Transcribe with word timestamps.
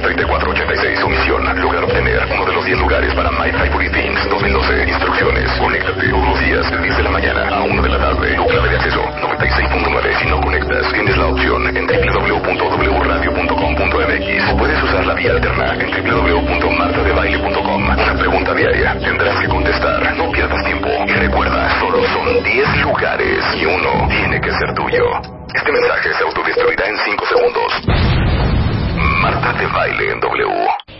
3486 0.00 1.02
Omisión. 1.02 1.60
Lograr 1.60 1.84
obtener 1.84 2.26
uno 2.32 2.44
de 2.44 2.52
los 2.52 2.64
10 2.64 2.78
lugares 2.80 3.14
para 3.14 3.30
My 3.30 3.52
Favorite 3.52 3.90
Things 3.90 4.28
2012. 4.28 4.88
Instrucciones. 4.88 5.52
Conéctate 5.58 6.08
todos 6.10 6.28
los 6.28 6.40
días 6.40 6.70
de 6.70 6.78
10 6.78 6.96
de 6.96 7.02
la 7.02 7.10
mañana 7.10 7.48
a 7.48 7.62
1 7.62 7.82
de 7.82 7.88
la 7.88 7.98
tarde. 7.98 8.36
Tu 8.36 8.46
clave 8.46 8.68
de 8.68 8.76
acceso 8.76 9.00
96.9. 9.00 10.20
Si 10.20 10.28
no 10.28 10.40
conectas, 10.40 10.92
tienes 10.92 11.16
la 11.16 11.26
opción 11.26 11.76
en 11.76 11.84
www.wradio.com.mx. 11.86 14.54
Puedes 14.58 14.82
usar 14.82 15.06
la 15.06 15.14
vía 15.14 15.30
alterna 15.32 15.74
en 15.74 16.04
www.martadebaile.com. 16.04 17.84
Una 17.84 18.14
pregunta 18.18 18.54
diaria. 18.54 18.98
Tendrás 18.98 19.40
que 19.40 19.48
contestar. 19.48 20.16
No 20.16 20.30
pierdas 20.30 20.62
tiempo. 20.64 20.88
Y 21.06 21.12
recuerda, 21.12 21.70
solo 21.80 22.04
son 22.08 22.42
10 22.42 22.82
lugares 22.82 23.44
y 23.56 23.64
uno 23.64 24.08
tiene 24.08 24.38
que 24.40 24.50
ser 24.52 24.74
tuyo. 24.74 25.04
Este 25.54 25.72
mensaje 25.72 26.12
se 26.12 26.24
autodestruirá 26.24 26.84
en 26.86 26.98
5 26.98 27.26
segundos. 27.26 27.72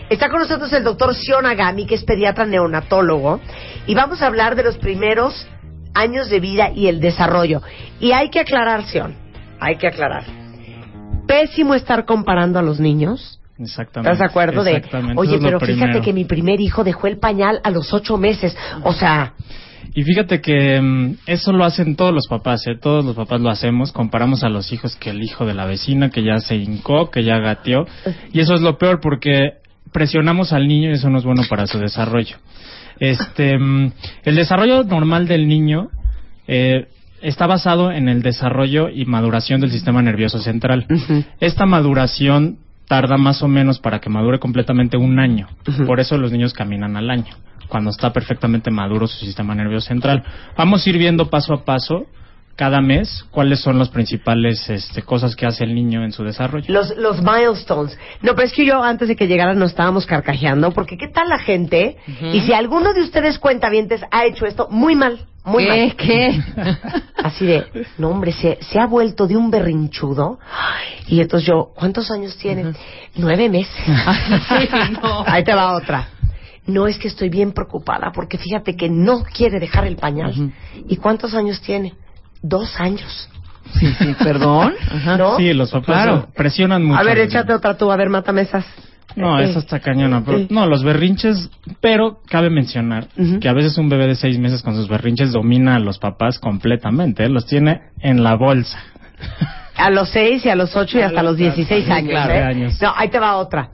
Está 0.09 0.29
con 0.29 0.39
nosotros 0.39 0.71
el 0.73 0.83
doctor 0.83 1.13
Sion 1.15 1.45
Agami, 1.45 1.85
que 1.85 1.95
es 1.95 2.03
pediatra 2.03 2.45
neonatólogo, 2.45 3.41
y 3.85 3.93
vamos 3.93 4.21
a 4.21 4.27
hablar 4.27 4.55
de 4.55 4.63
los 4.63 4.77
primeros 4.77 5.47
años 5.93 6.29
de 6.29 6.39
vida 6.39 6.71
y 6.73 6.87
el 6.87 7.01
desarrollo. 7.01 7.61
Y 7.99 8.11
hay 8.11 8.29
que 8.29 8.39
aclarar, 8.39 8.85
Sion, 8.85 9.15
hay 9.59 9.75
que 9.77 9.87
aclarar. 9.87 10.23
Pésimo 11.27 11.73
estar 11.73 12.05
comparando 12.05 12.57
a 12.57 12.61
los 12.61 12.79
niños. 12.79 13.41
Exactamente. 13.59 14.11
¿Estás 14.11 14.19
de 14.19 14.25
acuerdo? 14.25 14.63
De, 14.63 14.83
oye, 15.15 15.39
pero 15.41 15.59
fíjate 15.59 15.73
primero. 15.79 16.01
que 16.01 16.13
mi 16.13 16.25
primer 16.25 16.61
hijo 16.61 16.83
dejó 16.83 17.07
el 17.07 17.17
pañal 17.17 17.59
a 17.63 17.71
los 17.71 17.93
ocho 17.93 18.17
meses. 18.17 18.55
O 18.83 18.93
sea, 18.93 19.33
Y 19.93 20.03
fíjate 20.03 20.41
que 20.41 20.79
mm, 20.79 21.17
eso 21.25 21.51
lo 21.51 21.65
hacen 21.65 21.95
todos 21.95 22.13
los 22.13 22.27
papás, 22.27 22.67
¿eh? 22.67 22.75
todos 22.79 23.03
los 23.03 23.15
papás 23.15 23.41
lo 23.41 23.49
hacemos, 23.49 23.91
comparamos 23.91 24.43
a 24.43 24.49
los 24.49 24.71
hijos 24.71 24.95
que 24.95 25.09
el 25.09 25.23
hijo 25.23 25.45
de 25.45 25.53
la 25.53 25.65
vecina 25.65 26.09
que 26.09 26.23
ya 26.23 26.39
se 26.39 26.55
hincó, 26.55 27.09
que 27.09 27.23
ya 27.23 27.39
gateó, 27.39 27.87
y 28.31 28.39
eso 28.39 28.53
es 28.53 28.61
lo 28.61 28.77
peor 28.77 28.99
porque 29.01 29.53
presionamos 29.91 30.53
al 30.53 30.67
niño 30.67 30.89
y 30.89 30.93
eso 30.93 31.09
no 31.09 31.17
es 31.17 31.23
bueno 31.23 31.43
para 31.49 31.65
su 31.65 31.79
desarrollo. 31.79 32.37
Este, 32.99 33.57
mm, 33.57 33.91
el 34.23 34.35
desarrollo 34.35 34.83
normal 34.83 35.27
del 35.27 35.47
niño 35.47 35.89
eh, 36.47 36.87
está 37.21 37.47
basado 37.47 37.91
en 37.91 38.09
el 38.09 38.21
desarrollo 38.21 38.89
y 38.89 39.05
maduración 39.05 39.61
del 39.61 39.71
sistema 39.71 40.01
nervioso 40.01 40.39
central. 40.39 40.85
Esta 41.39 41.65
maduración 41.65 42.59
tarda 42.87 43.17
más 43.17 43.43
o 43.43 43.47
menos 43.47 43.79
para 43.79 43.99
que 43.99 44.09
madure 44.09 44.39
completamente 44.39 44.97
un 44.97 45.19
año. 45.19 45.47
Por 45.85 45.99
eso 45.99 46.17
los 46.17 46.31
niños 46.31 46.53
caminan 46.53 46.95
al 46.95 47.09
año, 47.09 47.35
cuando 47.67 47.89
está 47.89 48.13
perfectamente 48.13 48.71
maduro 48.71 49.07
su 49.07 49.25
sistema 49.25 49.53
nervioso 49.53 49.87
central. 49.87 50.23
Vamos 50.57 50.85
a 50.85 50.89
ir 50.89 50.97
viendo 50.97 51.29
paso 51.29 51.53
a 51.53 51.65
paso 51.65 52.05
cada 52.57 52.81
mes 52.81 53.23
cuáles 53.29 53.59
son 53.61 53.77
las 53.77 53.89
principales 53.89 54.67
este, 54.69 55.03
cosas 55.03 55.35
que 55.35 55.45
hace 55.45 55.63
el 55.63 55.75
niño 55.75 56.03
en 56.03 56.11
su 56.11 56.23
desarrollo. 56.23 56.65
los, 56.73 56.97
los 56.97 57.21
milestones. 57.21 57.97
No, 58.21 58.33
pero 58.33 58.47
es 58.47 58.53
que 58.53 58.65
yo 58.65 58.83
antes 58.83 59.07
de 59.07 59.15
que 59.15 59.27
llegaran 59.27 59.59
nos 59.59 59.69
estábamos 59.69 60.07
carcajeando, 60.07 60.71
porque 60.71 60.97
¿qué 60.97 61.07
tal 61.07 61.29
la 61.29 61.37
gente? 61.37 61.97
Y 62.33 62.41
si 62.41 62.53
alguno 62.53 62.93
de 62.93 63.03
ustedes 63.03 63.37
cuentavientes 63.37 64.01
ha 64.09 64.25
hecho 64.25 64.47
esto 64.47 64.67
muy 64.71 64.95
mal, 64.95 65.19
muy 65.45 65.65
¿Qué? 65.65 65.69
mal. 65.69 65.95
¿Qué? 65.95 66.41
Así 67.23 67.45
de, 67.45 67.67
no 67.99 68.09
hombre, 68.09 68.31
se, 68.33 68.57
se 68.61 68.79
ha 68.79 68.87
vuelto 68.87 69.27
de 69.27 69.37
un 69.37 69.51
berrinchudo. 69.51 70.39
Y 71.07 71.21
entonces 71.21 71.47
yo, 71.47 71.71
¿cuántos 71.75 72.09
años 72.09 72.35
tiene? 72.37 72.73
Nueve 73.15 73.49
meses. 73.49 73.75
Sí, 74.49 74.67
no. 75.01 75.23
Ahí 75.27 75.43
te 75.43 75.53
va 75.53 75.75
otra. 75.75 76.09
No 76.65 76.87
es 76.87 76.97
que 76.97 77.07
estoy 77.07 77.29
bien 77.29 77.51
preocupada 77.51 78.11
porque 78.11 78.39
fíjate 78.39 78.75
que 78.75 78.89
no 78.89 79.23
quiere 79.23 79.59
dejar 79.59 79.85
el 79.85 79.95
pañal. 79.95 80.33
¿Y 80.89 80.97
cuántos 80.97 81.35
años 81.35 81.61
tiene? 81.61 81.93
Dos 82.41 82.79
años. 82.79 83.29
Sí, 83.79 83.87
sí, 83.99 84.15
perdón. 84.23 84.73
Ajá. 84.91 85.17
¿No? 85.17 85.37
Sí, 85.37 85.53
los 85.53 85.71
papás 85.71 85.85
Claro. 85.85 86.13
A 86.29 86.33
presionan 86.33 86.83
mucho. 86.83 87.03
ver, 87.03 87.19
al 87.19 87.25
échate 87.25 87.53
otra 87.53 87.77
tú, 87.77 87.91
a 87.91 87.95
ver, 87.97 88.09
mátame 88.09 88.41
esas. 88.41 88.65
No, 89.15 89.39
Eh, 89.39 89.45
esa 89.49 89.59
está 89.59 89.79
cañona. 89.79 90.23
Pero, 90.23 90.37
eh. 90.39 90.47
No, 90.49 90.67
los 90.67 90.83
berrinches, 90.83 91.49
pero 91.81 92.19
cabe 92.29 92.49
mencionar 92.49 93.07
que 93.41 93.49
a 93.49 93.53
veces 93.53 93.77
un 93.77 93.89
bebé 93.89 94.07
de 94.07 94.15
seis 94.15 94.37
meses 94.37 94.61
con 94.61 94.75
sus 94.75 94.87
berrinches 94.87 95.31
domina 95.31 95.75
a 95.75 95.79
los 95.79 95.97
papás 95.97 96.37
completamente. 96.39 97.25
¿eh? 97.25 97.29
Los 97.29 97.45
tiene 97.47 97.81
en 97.99 98.23
la 98.23 98.35
bolsa. 98.35 98.77
A 99.75 99.89
los 99.89 100.09
seis 100.09 100.45
y 100.45 100.49
a 100.49 100.55
los 100.55 100.75
ocho 100.75 100.99
y 100.99 101.01
hasta 101.01 101.23
los 101.23 101.35
dieciséis 101.37 101.89
años. 101.89 102.11
claro. 102.11 102.33
¿eh? 102.33 102.43
años. 102.43 102.81
No, 102.81 102.93
ahí 102.95 103.09
te 103.09 103.19
va 103.19 103.37
otra. 103.37 103.69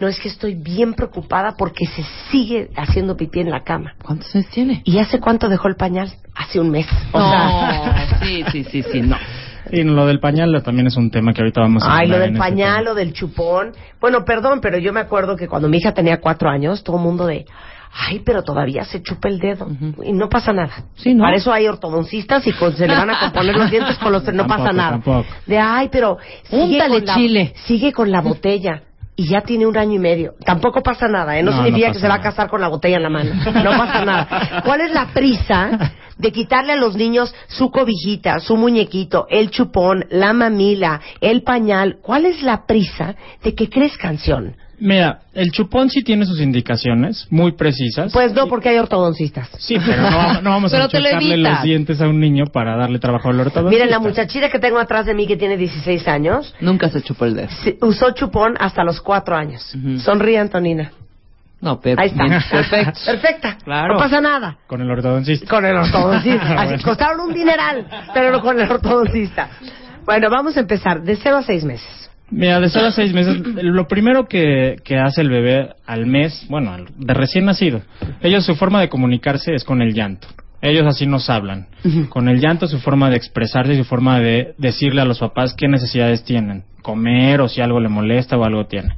No, 0.00 0.06
es 0.06 0.18
que 0.20 0.28
estoy 0.28 0.54
bien 0.54 0.94
preocupada 0.94 1.54
porque 1.58 1.86
se 1.86 2.04
sigue 2.30 2.70
haciendo 2.76 3.16
pipí 3.16 3.40
en 3.40 3.50
la 3.50 3.64
cama. 3.64 3.94
¿Cuántos 4.02 4.32
años 4.34 4.48
tiene? 4.50 4.82
¿Y 4.84 4.98
hace 4.98 5.18
cuánto 5.18 5.48
dejó 5.48 5.66
el 5.68 5.74
pañal? 5.76 6.12
Hace 6.36 6.60
un 6.60 6.70
mes. 6.70 6.86
O 7.12 7.18
no, 7.18 7.30
sea, 7.30 8.18
sí, 8.22 8.44
sí, 8.52 8.64
sí, 8.64 8.82
sí, 8.92 9.00
no. 9.00 9.16
Y 9.70 9.82
lo 9.82 10.06
del 10.06 10.20
pañal 10.20 10.62
también 10.62 10.86
es 10.86 10.96
un 10.96 11.10
tema 11.10 11.32
que 11.34 11.42
ahorita 11.42 11.60
vamos 11.60 11.82
a 11.84 11.96
Ay, 11.98 12.08
lo 12.08 12.18
del 12.18 12.30
ese 12.30 12.38
pañal, 12.38 12.84
lo 12.84 12.94
del 12.94 13.12
chupón. 13.12 13.72
Bueno, 14.00 14.24
perdón, 14.24 14.60
pero 14.62 14.78
yo 14.78 14.92
me 14.92 15.00
acuerdo 15.00 15.36
que 15.36 15.46
cuando 15.48 15.68
mi 15.68 15.78
hija 15.78 15.92
tenía 15.92 16.20
cuatro 16.20 16.48
años, 16.48 16.82
todo 16.84 16.96
el 16.96 17.02
mundo 17.02 17.26
de, 17.26 17.44
ay, 17.92 18.22
pero 18.24 18.42
todavía 18.44 18.84
se 18.84 19.02
chupa 19.02 19.28
el 19.28 19.38
dedo. 19.40 19.68
Y 20.04 20.12
no 20.12 20.28
pasa 20.30 20.52
nada. 20.54 20.84
Sí, 20.94 21.12
¿no? 21.12 21.24
Para 21.24 21.36
eso 21.36 21.52
hay 21.52 21.66
ortodoncistas 21.66 22.46
y 22.46 22.52
con- 22.52 22.74
se 22.76 22.86
le 22.86 22.94
van 22.94 23.10
a 23.10 23.20
componer 23.20 23.56
los 23.56 23.70
dientes 23.70 23.98
con 23.98 24.12
los 24.12 24.24
no 24.32 24.46
pasa 24.46 24.72
nada. 24.72 24.90
tampoco. 24.92 25.26
De, 25.46 25.58
ay, 25.58 25.88
pero 25.90 26.16
sigue 26.44 26.62
Úntale 26.62 26.94
con, 27.00 27.04
la, 27.06 27.14
chile. 27.16 27.52
sigue 27.66 27.92
con 27.92 28.10
la 28.10 28.20
botella. 28.22 28.82
Y 29.20 29.26
ya 29.26 29.40
tiene 29.40 29.66
un 29.66 29.76
año 29.76 29.94
y 29.94 29.98
medio. 29.98 30.34
Tampoco 30.44 30.80
pasa 30.80 31.08
nada, 31.08 31.36
¿eh? 31.36 31.42
No, 31.42 31.50
No, 31.50 31.56
no 31.56 31.64
significa 31.64 31.90
que 31.90 31.98
se 31.98 32.06
va 32.06 32.14
a 32.14 32.20
casar 32.20 32.48
con 32.48 32.60
la 32.60 32.68
botella 32.68 32.98
en 32.98 33.02
la 33.02 33.08
mano. 33.08 33.34
No 33.34 33.70
pasa 33.76 34.04
nada. 34.04 34.62
¿Cuál 34.64 34.80
es 34.82 34.92
la 34.92 35.06
prisa 35.12 35.92
de 36.16 36.30
quitarle 36.30 36.74
a 36.74 36.76
los 36.76 36.94
niños 36.94 37.34
su 37.48 37.72
cobijita, 37.72 38.38
su 38.38 38.56
muñequito, 38.56 39.26
el 39.28 39.50
chupón, 39.50 40.04
la 40.10 40.32
mamila, 40.32 41.00
el 41.20 41.42
pañal? 41.42 41.98
¿Cuál 42.00 42.26
es 42.26 42.44
la 42.44 42.64
prisa 42.64 43.16
de 43.42 43.56
que 43.56 43.68
crezcan, 43.68 44.18
Sion? 44.18 44.54
Mira, 44.80 45.20
el 45.34 45.50
chupón 45.50 45.90
sí 45.90 46.02
tiene 46.02 46.24
sus 46.24 46.40
indicaciones 46.40 47.26
muy 47.30 47.52
precisas. 47.52 48.12
Pues 48.12 48.32
no, 48.32 48.46
porque 48.46 48.68
hay 48.68 48.78
ortodoncistas. 48.78 49.48
Sí, 49.58 49.76
pero 49.84 50.02
no, 50.02 50.40
no 50.42 50.50
vamos 50.50 50.72
a 50.72 50.78
lo 50.78 50.84
evitas. 50.84 51.54
los 51.54 51.62
dientes 51.62 52.00
a 52.00 52.08
un 52.08 52.20
niño 52.20 52.44
para 52.46 52.76
darle 52.76 52.98
trabajo 52.98 53.28
al 53.30 53.40
ortodoncista. 53.40 53.70
Miren, 53.70 53.90
la 53.90 53.98
muchachita 53.98 54.48
que 54.50 54.58
tengo 54.58 54.78
atrás 54.78 55.06
de 55.06 55.14
mí 55.14 55.26
que 55.26 55.36
tiene 55.36 55.56
16 55.56 56.06
años, 56.08 56.54
Nunca 56.60 56.88
se 56.90 57.02
chupó 57.02 57.24
el 57.24 57.34
dedo. 57.34 57.48
usó 57.82 58.12
chupón 58.12 58.56
hasta 58.60 58.84
los 58.84 59.00
4 59.00 59.36
años. 59.36 59.76
Sonríe, 59.98 60.38
Antonina. 60.38 60.92
No, 61.60 61.80
pero... 61.80 62.00
Ahí 62.00 62.08
está. 62.08 62.24
Perfecto. 62.50 63.00
Perfecta. 63.04 63.56
Claro. 63.64 63.94
No 63.94 63.98
pasa 63.98 64.20
nada. 64.20 64.58
Con 64.68 64.80
el 64.80 64.88
ortodoncista. 64.90 65.46
Con 65.48 65.64
el 65.64 65.76
ortodoncista. 65.76 66.52
Así, 66.60 66.68
Bueno. 66.68 66.82
costaron 66.84 67.20
un 67.20 67.34
dineral, 67.34 67.84
pero 68.14 68.30
no 68.30 68.40
con 68.40 68.60
el 68.60 68.70
ortodoncista. 68.70 69.48
Bueno, 70.04 70.30
vamos 70.30 70.56
a 70.56 70.60
empezar. 70.60 71.02
De 71.02 71.16
0 71.16 71.38
a 71.38 71.42
6 71.42 71.64
meses. 71.64 72.10
Mira, 72.30 72.60
de 72.60 72.68
0 72.68 72.86
a 72.86 72.92
6 72.92 73.14
meses, 73.14 73.38
lo 73.62 73.88
primero 73.88 74.26
que, 74.28 74.76
que 74.84 74.98
hace 74.98 75.22
el 75.22 75.30
bebé 75.30 75.70
al 75.86 76.06
mes, 76.06 76.46
bueno, 76.48 76.76
de 76.96 77.14
recién 77.14 77.46
nacido, 77.46 77.82
ellos 78.20 78.44
su 78.44 78.54
forma 78.54 78.80
de 78.80 78.88
comunicarse 78.88 79.54
es 79.54 79.64
con 79.64 79.80
el 79.80 79.94
llanto. 79.94 80.28
Ellos 80.60 80.86
así 80.86 81.06
nos 81.06 81.30
hablan. 81.30 81.68
Con 82.08 82.28
el 82.28 82.40
llanto 82.40 82.66
su 82.66 82.80
forma 82.80 83.10
de 83.10 83.16
expresarse 83.16 83.74
y 83.74 83.76
su 83.76 83.84
forma 83.84 84.18
de 84.18 84.54
decirle 84.58 85.00
a 85.00 85.04
los 85.04 85.20
papás 85.20 85.54
qué 85.54 85.68
necesidades 85.68 86.24
tienen. 86.24 86.64
Comer 86.82 87.40
o 87.40 87.48
si 87.48 87.60
algo 87.60 87.80
le 87.80 87.88
molesta 87.88 88.36
o 88.36 88.44
algo 88.44 88.66
tiene. 88.66 88.96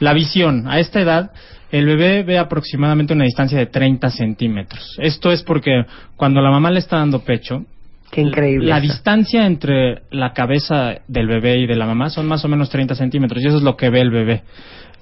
La 0.00 0.12
visión. 0.12 0.68
A 0.68 0.78
esta 0.78 1.00
edad, 1.00 1.32
el 1.70 1.86
bebé 1.86 2.22
ve 2.24 2.38
aproximadamente 2.38 3.14
una 3.14 3.24
distancia 3.24 3.58
de 3.58 3.66
30 3.66 4.10
centímetros. 4.10 4.96
Esto 4.98 5.32
es 5.32 5.42
porque 5.42 5.84
cuando 6.16 6.42
la 6.42 6.50
mamá 6.50 6.70
le 6.70 6.78
está 6.78 6.98
dando 6.98 7.20
pecho, 7.20 7.64
Qué 8.10 8.20
increíble. 8.22 8.68
la 8.68 8.80
distancia 8.80 9.44
entre 9.46 10.02
la 10.10 10.32
cabeza 10.32 10.96
del 11.08 11.26
bebé 11.26 11.58
y 11.58 11.66
de 11.66 11.76
la 11.76 11.86
mamá 11.86 12.08
son 12.10 12.26
más 12.26 12.44
o 12.44 12.48
menos 12.48 12.70
30 12.70 12.94
centímetros 12.94 13.42
y 13.42 13.46
eso 13.48 13.56
es 13.58 13.62
lo 13.62 13.76
que 13.76 13.90
ve 13.90 14.00
el 14.00 14.10
bebé. 14.10 14.42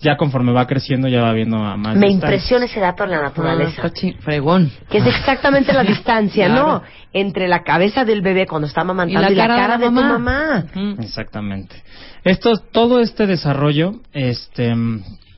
Ya 0.03 0.17
conforme 0.19 0.53
va 0.53 0.67
creciendo 0.67 1.09
ya 1.09 1.23
va 1.23 1.33
viendo 1.33 1.57
a 1.57 1.77
más 1.79 1.97
Me 1.97 2.09
distancia. 2.09 2.27
impresiona 2.29 2.65
ese 2.67 2.81
dato 2.81 3.05
en 3.05 3.11
la 3.13 3.23
naturaleza. 3.23 3.81
Ah, 3.83 3.89
cochi- 3.89 4.15
fregón. 4.19 4.71
que 4.91 4.99
es 4.99 5.07
exactamente 5.07 5.73
la 5.73 5.85
distancia, 5.95 6.47
Claro. 6.49 6.67
¿no? 6.67 6.83
Entre 7.15 7.49
la 7.49 7.63
cabeza 7.63 8.05
del 8.05 8.21
bebé 8.21 8.47
cuando 8.47 8.67
está 8.69 8.83
amamantando 8.83 9.31
y 9.31 9.33
Y 9.33 9.37
la 9.37 9.47
la 9.47 9.55
cara, 9.55 9.63
cara 9.63 9.79
de, 9.79 9.85
de 9.85 9.91
tu 9.91 10.01
la 10.03 10.19
mamá. 10.19 10.65
Exactamente. 11.01 11.77
Esto, 12.25 12.53
todo 12.73 13.01
este 13.01 13.27
desarrollo, 13.27 14.01
este, 14.13 14.75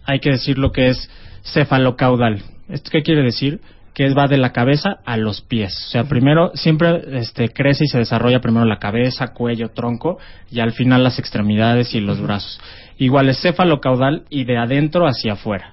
hay 0.04 0.18
que 0.18 0.30
decir 0.30 0.58
lo 0.58 0.72
que 0.72 0.88
es 0.88 1.08
cefalocaudal. 1.52 2.42
¿Esto 2.68 2.90
qué 2.90 3.02
quiere 3.02 3.22
decir? 3.22 3.60
Que 3.98 4.14
va 4.14 4.28
de 4.28 4.38
la 4.38 4.52
cabeza 4.52 4.98
a 5.04 5.16
los 5.16 5.40
pies. 5.40 5.76
O 5.88 5.90
sea, 5.90 6.04
primero 6.04 6.52
siempre 6.54 7.02
este, 7.18 7.48
crece 7.48 7.82
y 7.82 7.88
se 7.88 7.98
desarrolla 7.98 8.38
primero 8.38 8.64
la 8.64 8.78
cabeza, 8.78 9.34
cuello, 9.34 9.70
tronco 9.70 10.18
y 10.52 10.60
al 10.60 10.70
final 10.70 11.02
las 11.02 11.18
extremidades 11.18 11.92
y 11.96 12.00
los 12.00 12.20
brazos. 12.20 12.60
Igual 12.96 13.28
es 13.28 13.42
céfalo 13.42 13.80
caudal 13.80 14.22
y 14.30 14.44
de 14.44 14.56
adentro 14.56 15.08
hacia 15.08 15.32
afuera. 15.32 15.72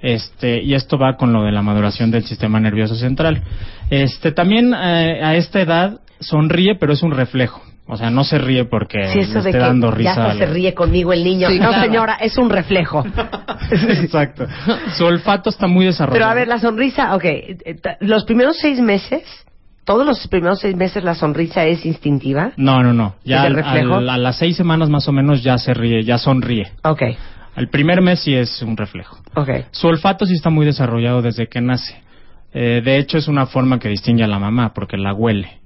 Este, 0.00 0.60
y 0.60 0.74
esto 0.74 0.98
va 0.98 1.16
con 1.16 1.32
lo 1.32 1.44
de 1.44 1.52
la 1.52 1.62
maduración 1.62 2.10
del 2.10 2.24
sistema 2.24 2.58
nervioso 2.58 2.96
central. 2.96 3.40
Este, 3.88 4.32
también 4.32 4.74
eh, 4.74 5.20
a 5.22 5.36
esta 5.36 5.60
edad 5.60 6.00
sonríe, 6.18 6.74
pero 6.74 6.92
es 6.92 7.04
un 7.04 7.12
reflejo. 7.12 7.62
O 7.92 7.96
sea, 7.96 8.08
no 8.10 8.22
se 8.24 8.38
ríe 8.38 8.64
porque 8.64 9.08
Sí, 9.08 9.18
eso 9.20 9.34
le 9.38 9.42
de 9.42 9.50
esté 9.50 9.52
que 9.52 9.58
dando 9.58 9.90
ya 9.90 9.94
risa. 9.96 10.10
hasta 10.12 10.30
a 10.30 10.34
se 10.36 10.46
ríe 10.46 10.74
conmigo 10.74 11.12
el 11.12 11.24
niño. 11.24 11.48
Sí, 11.48 11.58
no, 11.58 11.68
claro. 11.68 11.82
señora, 11.82 12.14
es 12.20 12.38
un 12.38 12.48
reflejo. 12.50 13.04
Exacto. 13.70 14.46
Su 14.96 15.04
olfato 15.04 15.50
está 15.50 15.66
muy 15.66 15.86
desarrollado. 15.86 16.18
Pero 16.18 16.30
a 16.30 16.34
ver, 16.34 16.48
la 16.48 16.58
sonrisa, 16.58 17.14
ok, 17.14 17.24
eh, 17.24 17.80
los 18.00 18.24
primeros 18.24 18.56
seis 18.58 18.80
meses, 18.80 19.22
todos 19.84 20.06
los 20.06 20.26
primeros 20.28 20.60
seis 20.60 20.76
meses 20.76 21.02
la 21.04 21.14
sonrisa 21.14 21.64
es 21.66 21.84
instintiva. 21.84 22.52
No, 22.56 22.82
no, 22.82 22.92
no. 22.92 23.14
Ya 23.24 23.40
¿Es 23.40 23.46
el 23.46 23.46
al- 23.58 23.64
reflejo? 23.64 23.94
al- 23.96 24.08
a 24.08 24.18
las 24.18 24.36
seis 24.38 24.56
semanas 24.56 24.88
más 24.88 25.06
o 25.08 25.12
menos 25.12 25.42
ya 25.42 25.58
se 25.58 25.74
ríe, 25.74 26.02
ya 26.04 26.18
sonríe. 26.18 26.70
Ok, 26.84 27.02
Al 27.56 27.68
primer 27.68 28.00
mes 28.00 28.20
sí 28.20 28.34
es 28.34 28.62
un 28.62 28.76
reflejo. 28.76 29.18
ok. 29.34 29.50
Su 29.72 29.88
olfato 29.88 30.24
sí 30.26 30.34
está 30.34 30.50
muy 30.50 30.64
desarrollado 30.64 31.20
desde 31.22 31.48
que 31.48 31.60
nace. 31.60 32.00
Eh, 32.54 32.80
de 32.84 32.98
hecho, 32.98 33.18
es 33.18 33.28
una 33.28 33.46
forma 33.46 33.78
que 33.78 33.88
distingue 33.88 34.22
a 34.24 34.28
la 34.28 34.38
mamá 34.38 34.72
porque 34.74 34.96
la 34.96 35.12
huele. 35.12 35.58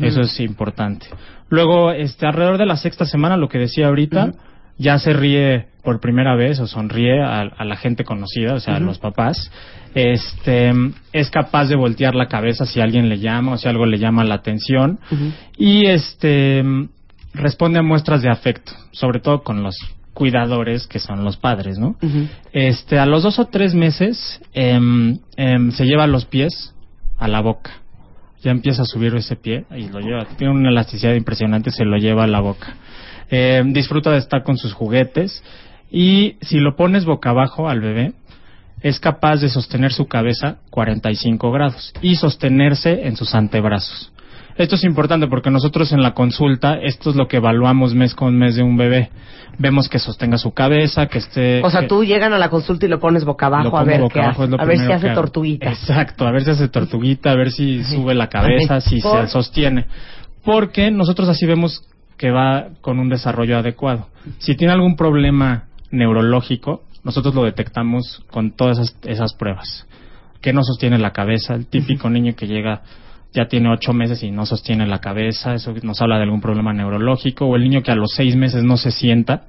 Eso 0.00 0.20
es 0.22 0.38
importante. 0.40 1.06
Luego, 1.54 1.92
este, 1.92 2.26
alrededor 2.26 2.58
de 2.58 2.66
la 2.66 2.76
sexta 2.76 3.04
semana, 3.04 3.36
lo 3.36 3.48
que 3.48 3.58
decía 3.58 3.86
ahorita, 3.86 4.32
ya 4.76 4.98
se 4.98 5.12
ríe 5.12 5.66
por 5.84 6.00
primera 6.00 6.34
vez 6.34 6.58
o 6.58 6.66
sonríe 6.66 7.22
a, 7.22 7.42
a 7.42 7.64
la 7.64 7.76
gente 7.76 8.04
conocida, 8.04 8.54
o 8.54 8.60
sea, 8.60 8.76
a 8.76 8.80
los 8.80 8.98
papás. 8.98 9.52
Este, 9.94 10.72
es 11.12 11.30
capaz 11.30 11.66
de 11.66 11.76
voltear 11.76 12.16
la 12.16 12.26
cabeza 12.26 12.66
si 12.66 12.80
alguien 12.80 13.08
le 13.08 13.20
llama 13.20 13.52
o 13.52 13.56
si 13.56 13.68
algo 13.68 13.86
le 13.86 13.98
llama 13.98 14.24
la 14.24 14.34
atención. 14.34 14.98
Y 15.56 15.86
este, 15.86 16.64
responde 17.34 17.78
a 17.78 17.82
muestras 17.82 18.22
de 18.22 18.30
afecto, 18.30 18.72
sobre 18.90 19.20
todo 19.20 19.44
con 19.44 19.62
los 19.62 19.76
cuidadores 20.12 20.88
que 20.88 20.98
son 20.98 21.24
los 21.24 21.36
padres, 21.36 21.78
¿no? 21.78 21.96
Este, 22.52 22.98
a 22.98 23.06
los 23.06 23.22
dos 23.22 23.38
o 23.38 23.46
tres 23.46 23.74
meses 23.74 24.40
em, 24.52 25.18
em, 25.36 25.70
se 25.70 25.84
lleva 25.84 26.08
los 26.08 26.24
pies 26.24 26.74
a 27.16 27.28
la 27.28 27.40
boca. 27.40 27.83
Ya 28.44 28.50
empieza 28.50 28.82
a 28.82 28.84
subir 28.84 29.14
ese 29.16 29.36
pie 29.36 29.64
y 29.74 29.88
lo 29.88 30.00
lleva. 30.00 30.26
Tiene 30.36 30.52
una 30.52 30.68
elasticidad 30.68 31.14
impresionante, 31.14 31.70
se 31.70 31.84
lo 31.84 31.96
lleva 31.96 32.24
a 32.24 32.26
la 32.26 32.40
boca. 32.40 32.76
Em, 33.30 33.72
disfruta 33.72 34.10
de 34.10 34.18
estar 34.18 34.42
con 34.42 34.58
sus 34.58 34.74
juguetes 34.74 35.42
y 35.90 36.36
si 36.42 36.60
lo 36.60 36.76
pones 36.76 37.06
boca 37.06 37.30
abajo 37.30 37.68
al 37.68 37.80
bebé, 37.80 38.12
es 38.82 39.00
capaz 39.00 39.40
de 39.40 39.48
sostener 39.48 39.92
su 39.92 40.06
cabeza 40.06 40.58
45 40.70 41.50
grados 41.50 41.94
y 42.02 42.16
sostenerse 42.16 43.06
en 43.06 43.16
sus 43.16 43.34
antebrazos. 43.34 44.12
Esto 44.56 44.76
es 44.76 44.84
importante 44.84 45.26
porque 45.26 45.50
nosotros 45.50 45.92
en 45.92 46.00
la 46.02 46.12
consulta, 46.14 46.74
esto 46.74 47.10
es 47.10 47.16
lo 47.16 47.26
que 47.26 47.38
evaluamos 47.38 47.94
mes 47.94 48.14
con 48.14 48.36
mes 48.36 48.54
de 48.54 48.62
un 48.62 48.76
bebé. 48.76 49.10
Vemos 49.58 49.88
que 49.88 49.98
sostenga 49.98 50.38
su 50.38 50.52
cabeza, 50.52 51.06
que 51.06 51.18
esté... 51.18 51.62
O 51.64 51.70
sea, 51.70 51.82
que- 51.82 51.88
tú 51.88 52.04
llegan 52.04 52.32
a 52.32 52.38
la 52.38 52.50
consulta 52.50 52.86
y 52.86 52.88
lo 52.88 53.00
pones 53.00 53.24
boca 53.24 53.46
abajo 53.46 53.76
a 53.76 53.84
ver 53.84 54.00
boca 54.00 54.14
qué 54.14 54.20
abajo, 54.20 54.42
hace, 54.42 54.44
es 54.44 54.50
lo 54.50 54.60
a 54.60 54.64
ver 54.64 54.78
si 54.78 54.92
hace 54.92 55.08
que 55.08 55.14
tortuguita. 55.14 55.68
Exacto, 55.70 56.26
a 56.26 56.30
ver 56.32 56.44
si 56.44 56.50
hace 56.50 56.68
tortuguita, 56.68 57.32
a 57.32 57.36
ver 57.36 57.50
si 57.50 57.82
sube 57.84 58.14
la 58.14 58.28
cabeza, 58.28 58.80
si 58.80 59.00
¿Por? 59.00 59.26
se 59.26 59.32
sostiene. 59.32 59.86
Porque 60.44 60.90
nosotros 60.90 61.28
así 61.28 61.46
vemos 61.46 61.82
que 62.16 62.30
va 62.30 62.68
con 62.80 62.98
un 63.00 63.08
desarrollo 63.08 63.58
adecuado. 63.58 64.08
Si 64.38 64.54
tiene 64.54 64.72
algún 64.72 64.94
problema 64.96 65.64
neurológico, 65.90 66.82
nosotros 67.02 67.34
lo 67.34 67.44
detectamos 67.44 68.22
con 68.30 68.52
todas 68.52 68.78
esas, 68.78 68.96
esas 69.04 69.34
pruebas. 69.34 69.86
Que 70.40 70.52
no 70.52 70.62
sostiene 70.62 70.98
la 70.98 71.12
cabeza, 71.12 71.54
el 71.54 71.66
típico 71.66 72.08
niño 72.10 72.34
que 72.36 72.46
llega 72.46 72.82
ya 73.34 73.46
tiene 73.46 73.70
ocho 73.70 73.92
meses 73.92 74.22
y 74.22 74.30
no 74.30 74.46
sostiene 74.46 74.86
la 74.86 75.00
cabeza, 75.00 75.54
eso 75.54 75.74
nos 75.82 76.00
habla 76.00 76.16
de 76.16 76.22
algún 76.22 76.40
problema 76.40 76.72
neurológico, 76.72 77.46
o 77.46 77.56
el 77.56 77.64
niño 77.64 77.82
que 77.82 77.90
a 77.90 77.96
los 77.96 78.12
seis 78.14 78.36
meses 78.36 78.62
no 78.62 78.76
se 78.76 78.92
sienta. 78.92 79.42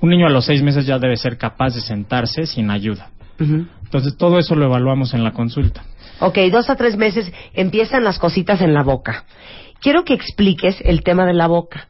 Un 0.00 0.10
niño 0.10 0.26
a 0.26 0.30
los 0.30 0.44
seis 0.44 0.62
meses 0.62 0.86
ya 0.86 0.98
debe 0.98 1.16
ser 1.16 1.38
capaz 1.38 1.74
de 1.74 1.80
sentarse 1.80 2.46
sin 2.46 2.70
ayuda. 2.70 3.10
Entonces 3.38 4.16
todo 4.16 4.38
eso 4.38 4.56
lo 4.56 4.66
evaluamos 4.66 5.14
en 5.14 5.22
la 5.22 5.32
consulta. 5.32 5.84
Ok, 6.20 6.38
dos 6.50 6.68
a 6.68 6.76
tres 6.76 6.96
meses 6.96 7.32
empiezan 7.54 8.02
las 8.02 8.18
cositas 8.18 8.60
en 8.60 8.74
la 8.74 8.82
boca. 8.82 9.24
Quiero 9.80 10.04
que 10.04 10.14
expliques 10.14 10.76
el 10.84 11.04
tema 11.04 11.24
de 11.24 11.34
la 11.34 11.46
boca. 11.46 11.88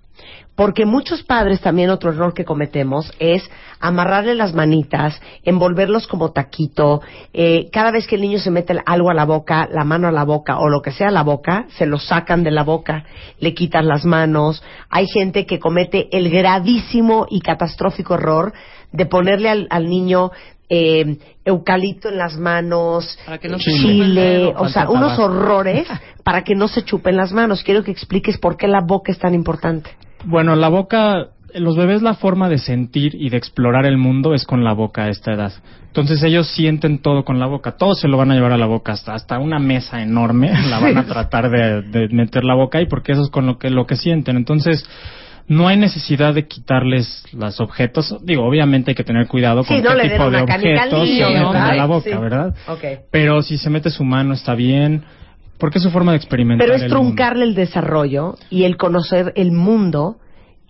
Porque 0.58 0.86
muchos 0.86 1.22
padres 1.22 1.60
también 1.60 1.88
otro 1.88 2.10
error 2.10 2.34
que 2.34 2.44
cometemos 2.44 3.12
es 3.20 3.48
amarrarle 3.78 4.34
las 4.34 4.54
manitas, 4.54 5.20
envolverlos 5.44 6.08
como 6.08 6.32
taquito. 6.32 7.00
eh, 7.32 7.68
cada 7.70 7.92
vez 7.92 8.08
que 8.08 8.16
el 8.16 8.22
niño 8.22 8.40
se 8.40 8.50
mete 8.50 8.76
algo 8.84 9.08
a 9.08 9.14
la 9.14 9.24
boca, 9.24 9.68
la 9.70 9.84
mano 9.84 10.08
a 10.08 10.10
la 10.10 10.24
boca 10.24 10.58
o 10.58 10.68
lo 10.68 10.82
que 10.82 10.90
sea 10.90 11.08
a 11.08 11.12
la 11.12 11.22
boca, 11.22 11.66
se 11.76 11.86
lo 11.86 12.00
sacan 12.00 12.42
de 12.42 12.50
la 12.50 12.64
boca, 12.64 13.04
le 13.38 13.54
quitan 13.54 13.86
las 13.86 14.04
manos. 14.04 14.64
Hay 14.90 15.06
gente 15.06 15.46
que 15.46 15.60
comete 15.60 16.08
el 16.10 16.28
gravísimo 16.28 17.28
y 17.30 17.40
catastrófico 17.40 18.14
error 18.14 18.52
de 18.90 19.06
ponerle 19.06 19.50
al, 19.50 19.68
al 19.70 19.88
niño 19.88 20.32
eh, 20.68 21.18
eucalipto 21.44 22.08
en 22.08 22.18
las 22.18 22.36
manos, 22.36 23.16
Para 23.24 23.38
que 23.38 23.48
no 23.48 23.60
se 23.60 23.70
chile, 23.70 24.20
dedo, 24.20 24.54
o 24.56 24.68
sea, 24.68 24.90
unos 24.90 25.20
horrores 25.20 25.86
para 26.24 26.42
que 26.42 26.56
no 26.56 26.66
se 26.66 26.82
chupen 26.82 27.16
las 27.16 27.30
manos. 27.30 27.62
Quiero 27.62 27.84
que 27.84 27.92
expliques 27.92 28.38
por 28.38 28.56
qué 28.56 28.66
la 28.66 28.80
boca 28.80 29.12
es 29.12 29.20
tan 29.20 29.34
importante. 29.34 29.90
Bueno, 30.24 30.56
la 30.56 30.68
boca, 30.68 31.28
los 31.54 31.76
bebés 31.76 32.02
la 32.02 32.14
forma 32.14 32.48
de 32.48 32.58
sentir 32.58 33.14
y 33.14 33.30
de 33.30 33.36
explorar 33.36 33.86
el 33.86 33.96
mundo 33.98 34.34
es 34.34 34.44
con 34.44 34.64
la 34.64 34.72
boca 34.72 35.04
a 35.04 35.08
esta 35.08 35.32
edad. 35.32 35.52
Entonces 35.86 36.22
ellos 36.22 36.48
sienten 36.48 36.98
todo 37.00 37.24
con 37.24 37.38
la 37.38 37.46
boca, 37.46 37.72
todo 37.72 37.94
se 37.94 38.08
lo 38.08 38.16
van 38.16 38.30
a 38.30 38.34
llevar 38.34 38.52
a 38.52 38.58
la 38.58 38.66
boca, 38.66 38.92
hasta, 38.92 39.14
hasta 39.14 39.38
una 39.38 39.58
mesa 39.58 40.02
enorme 40.02 40.52
la 40.68 40.78
van 40.78 40.98
a 40.98 41.04
tratar 41.06 41.50
de, 41.50 41.82
de 41.82 42.08
meter 42.08 42.44
la 42.44 42.54
boca 42.54 42.78
ahí 42.78 42.86
porque 42.86 43.12
eso 43.12 43.22
es 43.22 43.30
con 43.30 43.46
lo 43.46 43.58
que, 43.58 43.70
lo 43.70 43.86
que 43.86 43.96
sienten. 43.96 44.36
Entonces 44.36 44.84
no 45.48 45.66
hay 45.66 45.78
necesidad 45.78 46.34
de 46.34 46.46
quitarles 46.46 47.24
los 47.32 47.58
objetos. 47.60 48.14
Digo, 48.22 48.44
obviamente 48.44 48.90
hay 48.90 48.94
que 48.94 49.02
tener 49.04 49.26
cuidado 49.26 49.64
con 49.64 49.76
Sí, 49.76 49.82
no 49.82 49.96
qué 49.96 50.10
tipo 50.10 50.30
de 50.30 50.42
objetos 50.42 51.08
se 51.08 51.24
meten 51.24 51.42
¿verdad? 51.46 51.70
a 51.70 51.74
la 51.74 51.86
boca, 51.86 52.10
Sí. 52.10 52.16
¿verdad? 52.16 52.54
Ok. 52.68 52.84
Pero 53.10 53.40
si 53.42 53.56
se 53.56 53.70
mete 53.70 53.88
su 53.90 54.04
mano 54.04 54.34
está 54.34 54.54
bien, 54.54 55.04
porque 55.58 55.78
es 55.78 55.84
su 55.84 55.90
forma 55.90 56.12
de 56.12 56.18
experimentar. 56.18 56.66
Pero 56.66 56.76
es 56.76 56.82
el 56.82 56.88
mundo. 56.90 57.04
truncarle 57.04 57.44
el 57.44 57.54
desarrollo 57.54 58.36
y 58.50 58.64
el 58.64 58.76
conocer 58.76 59.32
el 59.36 59.52
mundo, 59.52 60.16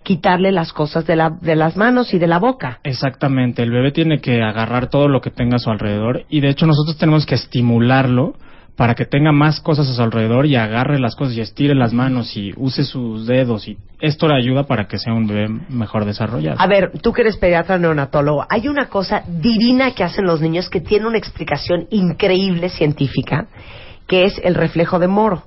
quitarle 0.03 0.51
las 0.51 0.73
cosas 0.73 1.05
de, 1.05 1.15
la, 1.15 1.29
de 1.29 1.55
las 1.55 1.77
manos 1.77 2.13
y 2.13 2.19
de 2.19 2.27
la 2.27 2.39
boca. 2.39 2.79
Exactamente, 2.83 3.63
el 3.63 3.71
bebé 3.71 3.91
tiene 3.91 4.19
que 4.19 4.41
agarrar 4.41 4.89
todo 4.89 5.07
lo 5.07 5.21
que 5.21 5.29
tenga 5.29 5.57
a 5.57 5.59
su 5.59 5.69
alrededor 5.69 6.25
y 6.29 6.41
de 6.41 6.49
hecho 6.49 6.65
nosotros 6.65 6.97
tenemos 6.97 7.25
que 7.25 7.35
estimularlo 7.35 8.33
para 8.79 8.95
que 8.95 9.03
tenga 9.03 9.33
más 9.33 9.59
cosas 9.59 9.89
a 9.89 9.93
su 9.93 10.01
alrededor 10.01 10.45
y 10.45 10.55
agarre 10.55 10.99
las 10.99 11.13
cosas 11.13 11.35
y 11.35 11.41
estire 11.41 11.75
las 11.75 11.91
manos 11.91 12.37
y 12.37 12.53
use 12.55 12.85
sus 12.85 13.27
dedos 13.27 13.67
y 13.67 13.77
esto 13.99 14.29
le 14.29 14.35
ayuda 14.35 14.63
para 14.63 14.87
que 14.87 14.97
sea 14.97 15.13
un 15.13 15.27
bebé 15.27 15.49
mejor 15.67 16.05
desarrollado. 16.05 16.55
A 16.61 16.65
ver, 16.65 16.93
tú 17.01 17.11
que 17.11 17.23
eres 17.23 17.35
pediatra 17.35 17.77
neonatólogo, 17.77 18.45
hay 18.49 18.69
una 18.69 18.87
cosa 18.87 19.21
divina 19.27 19.91
que 19.91 20.05
hacen 20.05 20.23
los 20.23 20.39
niños 20.39 20.69
que 20.69 20.79
tiene 20.79 21.07
una 21.07 21.17
explicación 21.17 21.87
increíble 21.89 22.69
científica, 22.69 23.47
que 24.09 24.25
es 24.25 24.41
el 24.43 24.55
reflejo 24.55 24.97
de 24.97 25.07
moro. 25.07 25.43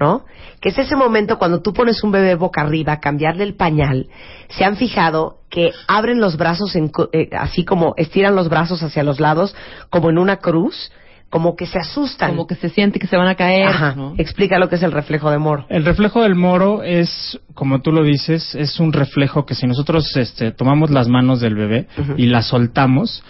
¿no? 0.00 0.24
Que 0.60 0.70
es 0.70 0.78
ese 0.78 0.96
momento 0.96 1.38
cuando 1.38 1.62
tú 1.62 1.72
pones 1.72 2.02
un 2.02 2.10
bebé 2.10 2.34
boca 2.34 2.60
arriba, 2.60 2.98
cambiarle 2.98 3.44
el 3.44 3.54
pañal, 3.54 4.08
se 4.48 4.64
han 4.64 4.76
fijado 4.76 5.38
que 5.48 5.70
abren 5.86 6.20
los 6.20 6.36
brazos 6.36 6.74
en 6.74 6.90
eh, 7.12 7.30
así 7.32 7.64
como 7.64 7.94
estiran 7.96 8.34
los 8.34 8.48
brazos 8.48 8.82
hacia 8.82 9.04
los 9.04 9.20
lados, 9.20 9.54
como 9.88 10.10
en 10.10 10.18
una 10.18 10.38
cruz, 10.38 10.90
como 11.30 11.54
que 11.54 11.64
se 11.66 11.78
asustan. 11.78 12.30
Como 12.30 12.48
que 12.48 12.56
se 12.56 12.70
siente 12.70 12.98
que 12.98 13.06
se 13.06 13.16
van 13.16 13.28
a 13.28 13.36
caer. 13.36 13.68
Ajá. 13.68 13.94
¿no? 13.94 14.14
Explica 14.18 14.58
lo 14.58 14.68
que 14.68 14.74
es 14.74 14.82
el 14.82 14.90
reflejo 14.90 15.30
de 15.30 15.38
moro. 15.38 15.64
El 15.68 15.84
reflejo 15.84 16.22
del 16.22 16.34
moro 16.34 16.82
es, 16.82 17.38
como 17.54 17.82
tú 17.82 17.92
lo 17.92 18.02
dices, 18.02 18.56
es 18.56 18.80
un 18.80 18.92
reflejo 18.92 19.46
que 19.46 19.54
si 19.54 19.68
nosotros 19.68 20.16
este, 20.16 20.50
tomamos 20.50 20.90
las 20.90 21.06
manos 21.06 21.40
del 21.40 21.54
bebé 21.54 21.86
y 22.16 22.26
las 22.26 22.48
soltamos, 22.48 23.22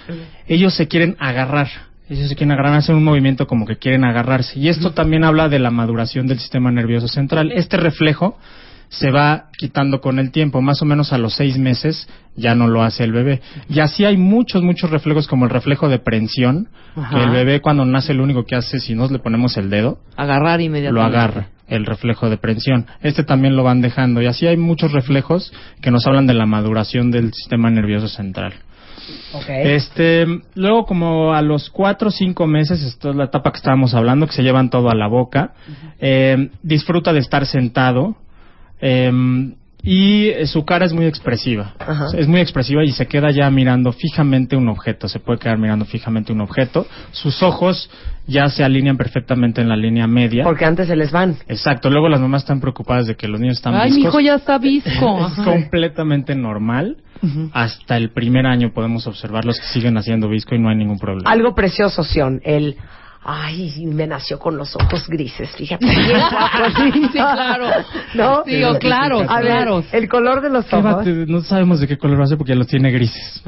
ellos 0.48 0.74
se 0.74 0.88
quieren 0.88 1.14
agarrar. 1.20 1.91
Ellos 2.12 2.28
se 2.28 2.36
quieren 2.36 2.52
agarrar, 2.52 2.74
hacen 2.74 2.94
un 2.96 3.04
movimiento 3.04 3.46
como 3.46 3.64
que 3.66 3.76
quieren 3.76 4.04
agarrarse. 4.04 4.58
Y 4.58 4.68
esto 4.68 4.92
también 4.92 5.24
habla 5.24 5.48
de 5.48 5.58
la 5.58 5.70
maduración 5.70 6.26
del 6.26 6.38
sistema 6.38 6.70
nervioso 6.70 7.08
central. 7.08 7.52
Este 7.52 7.78
reflejo 7.78 8.36
se 8.90 9.10
va 9.10 9.46
quitando 9.56 10.02
con 10.02 10.18
el 10.18 10.30
tiempo, 10.30 10.60
más 10.60 10.82
o 10.82 10.84
menos 10.84 11.14
a 11.14 11.18
los 11.18 11.32
seis 11.34 11.56
meses 11.56 12.06
ya 12.36 12.54
no 12.54 12.66
lo 12.68 12.82
hace 12.82 13.04
el 13.04 13.12
bebé. 13.12 13.40
Y 13.70 13.80
así 13.80 14.04
hay 14.04 14.18
muchos, 14.18 14.62
muchos 14.62 14.90
reflejos 14.90 15.26
como 15.26 15.46
el 15.46 15.50
reflejo 15.50 15.88
de 15.88 15.98
prensión, 15.98 16.68
Ajá. 16.94 17.16
que 17.16 17.24
el 17.24 17.30
bebé 17.30 17.60
cuando 17.62 17.86
nace 17.86 18.12
lo 18.12 18.22
único 18.24 18.44
que 18.44 18.56
hace, 18.56 18.78
si 18.80 18.94
nos 18.94 19.10
le 19.10 19.18
ponemos 19.18 19.56
el 19.56 19.70
dedo, 19.70 19.98
Agarrar 20.16 20.60
inmediatamente. 20.60 20.92
lo 21.10 21.18
agarra 21.18 21.48
el 21.66 21.86
reflejo 21.86 22.28
de 22.28 22.36
prensión. 22.36 22.84
Este 23.00 23.24
también 23.24 23.56
lo 23.56 23.62
van 23.62 23.80
dejando 23.80 24.20
y 24.20 24.26
así 24.26 24.46
hay 24.46 24.58
muchos 24.58 24.92
reflejos 24.92 25.50
que 25.80 25.90
nos 25.90 26.06
hablan 26.06 26.26
de 26.26 26.34
la 26.34 26.44
maduración 26.44 27.10
del 27.10 27.32
sistema 27.32 27.70
nervioso 27.70 28.08
central. 28.08 28.52
Este, 29.48 30.26
luego 30.54 30.84
como 30.84 31.32
a 31.32 31.42
los 31.42 31.70
cuatro 31.70 32.08
o 32.08 32.10
cinco 32.10 32.46
meses, 32.46 32.82
esto 32.82 33.10
es 33.10 33.16
la 33.16 33.24
etapa 33.24 33.50
que 33.50 33.56
estábamos 33.56 33.94
hablando, 33.94 34.26
que 34.26 34.32
se 34.32 34.42
llevan 34.42 34.70
todo 34.70 34.90
a 34.90 34.94
la 34.94 35.08
boca, 35.08 35.54
eh, 35.98 36.50
disfruta 36.62 37.12
de 37.12 37.20
estar 37.20 37.46
sentado, 37.46 38.16
eh, 38.80 39.10
y 39.82 40.28
eh, 40.28 40.46
su 40.46 40.64
cara 40.64 40.84
es 40.86 40.92
muy 40.92 41.06
expresiva. 41.06 41.74
Ajá. 41.78 42.06
Es 42.16 42.28
muy 42.28 42.40
expresiva 42.40 42.84
y 42.84 42.92
se 42.92 43.06
queda 43.06 43.30
ya 43.30 43.50
mirando 43.50 43.92
fijamente 43.92 44.56
un 44.56 44.68
objeto. 44.68 45.08
Se 45.08 45.18
puede 45.18 45.40
quedar 45.40 45.58
mirando 45.58 45.84
fijamente 45.84 46.32
un 46.32 46.40
objeto. 46.40 46.86
Sus 47.10 47.42
ojos 47.42 47.90
ya 48.26 48.48
se 48.48 48.62
alinean 48.62 48.96
perfectamente 48.96 49.60
en 49.60 49.68
la 49.68 49.76
línea 49.76 50.06
media. 50.06 50.44
Porque 50.44 50.64
antes 50.64 50.86
se 50.86 50.94
les 50.94 51.10
van. 51.10 51.36
Exacto. 51.48 51.90
Luego 51.90 52.08
las 52.08 52.20
mamás 52.20 52.42
están 52.42 52.60
preocupadas 52.60 53.06
de 53.06 53.16
que 53.16 53.26
los 53.26 53.40
niños 53.40 53.56
están 53.56 53.74
Ay, 53.74 53.90
mi 53.90 53.96
viscos. 53.96 54.14
hijo 54.14 54.20
ya 54.20 54.34
está 54.36 54.58
visco. 54.58 55.26
Es 55.36 55.44
completamente 55.44 56.34
normal. 56.34 56.98
Hasta 57.52 57.96
el 57.96 58.10
primer 58.10 58.46
año 58.46 58.72
podemos 58.72 59.06
observarlos 59.06 59.56
que 59.60 59.66
siguen 59.66 59.96
haciendo 59.96 60.28
visco 60.28 60.56
y 60.56 60.58
no 60.58 60.68
hay 60.68 60.76
ningún 60.76 60.98
problema. 60.98 61.30
Algo 61.30 61.54
precioso, 61.54 62.02
Sion. 62.02 62.40
El. 62.44 62.76
Ay, 63.24 63.86
me 63.86 64.06
nació 64.06 64.38
con 64.38 64.56
los 64.56 64.74
ojos 64.74 65.06
grises, 65.08 65.50
fíjate. 65.56 65.86
Sí, 66.92 67.08
claro. 67.12 67.66
¿No? 68.14 68.42
Sí, 68.44 68.62
o 68.64 68.78
claro, 68.78 69.20
A 69.20 69.40
ver, 69.40 69.46
claro. 69.52 69.84
el 69.92 70.08
color 70.08 70.40
de 70.40 70.50
los 70.50 70.64
¿Qué 70.66 70.76
ojos. 70.76 71.06
No 71.06 71.40
sabemos 71.42 71.80
de 71.80 71.86
qué 71.86 71.98
color 71.98 72.20
va 72.20 72.24
a 72.24 72.26
ser 72.26 72.38
porque 72.38 72.54
los 72.54 72.66
tiene 72.66 72.90
grises. 72.90 73.42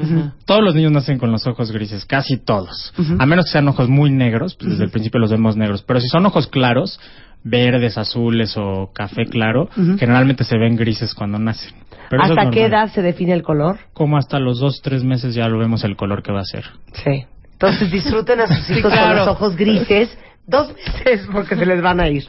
Todos 0.45 0.61
los 0.63 0.75
niños 0.75 0.91
nacen 0.91 1.17
con 1.17 1.31
los 1.31 1.45
ojos 1.47 1.71
grises, 1.71 2.05
casi 2.05 2.37
todos. 2.37 2.93
A 3.19 3.25
menos 3.25 3.45
que 3.45 3.51
sean 3.51 3.67
ojos 3.67 3.89
muy 3.89 4.11
negros, 4.11 4.55
pues 4.55 4.71
desde 4.71 4.85
el 4.85 4.91
principio 4.91 5.19
los 5.19 5.31
vemos 5.31 5.57
negros. 5.57 5.83
Pero 5.83 5.99
si 5.99 6.07
son 6.07 6.25
ojos 6.25 6.47
claros, 6.47 6.99
verdes, 7.43 7.97
azules 7.97 8.55
o 8.57 8.91
café 8.93 9.25
claro, 9.25 9.69
generalmente 9.99 10.43
se 10.43 10.57
ven 10.57 10.75
grises 10.75 11.13
cuando 11.13 11.37
nacen. 11.37 11.73
Pero 12.09 12.23
¿Hasta 12.23 12.49
qué 12.51 12.65
edad 12.65 12.91
se 12.91 13.01
define 13.01 13.33
el 13.33 13.43
color? 13.43 13.79
Como 13.93 14.17
hasta 14.17 14.39
los 14.39 14.59
dos, 14.59 14.81
tres 14.81 15.03
meses 15.03 15.33
ya 15.35 15.47
lo 15.47 15.57
vemos 15.57 15.83
el 15.83 15.95
color 15.95 16.21
que 16.23 16.31
va 16.31 16.41
a 16.41 16.45
ser. 16.45 16.65
Sí. 16.93 17.25
Entonces 17.55 17.89
disfruten 17.91 18.41
a 18.41 18.47
sus 18.47 18.69
hijos 18.77 18.93
con 18.93 19.15
los 19.15 19.27
ojos 19.27 19.55
grises 19.55 20.17
dos 20.45 20.69
meses 21.05 21.27
porque 21.31 21.55
se 21.55 21.65
les 21.65 21.81
van 21.81 21.99
a 21.99 22.09
ir. 22.09 22.25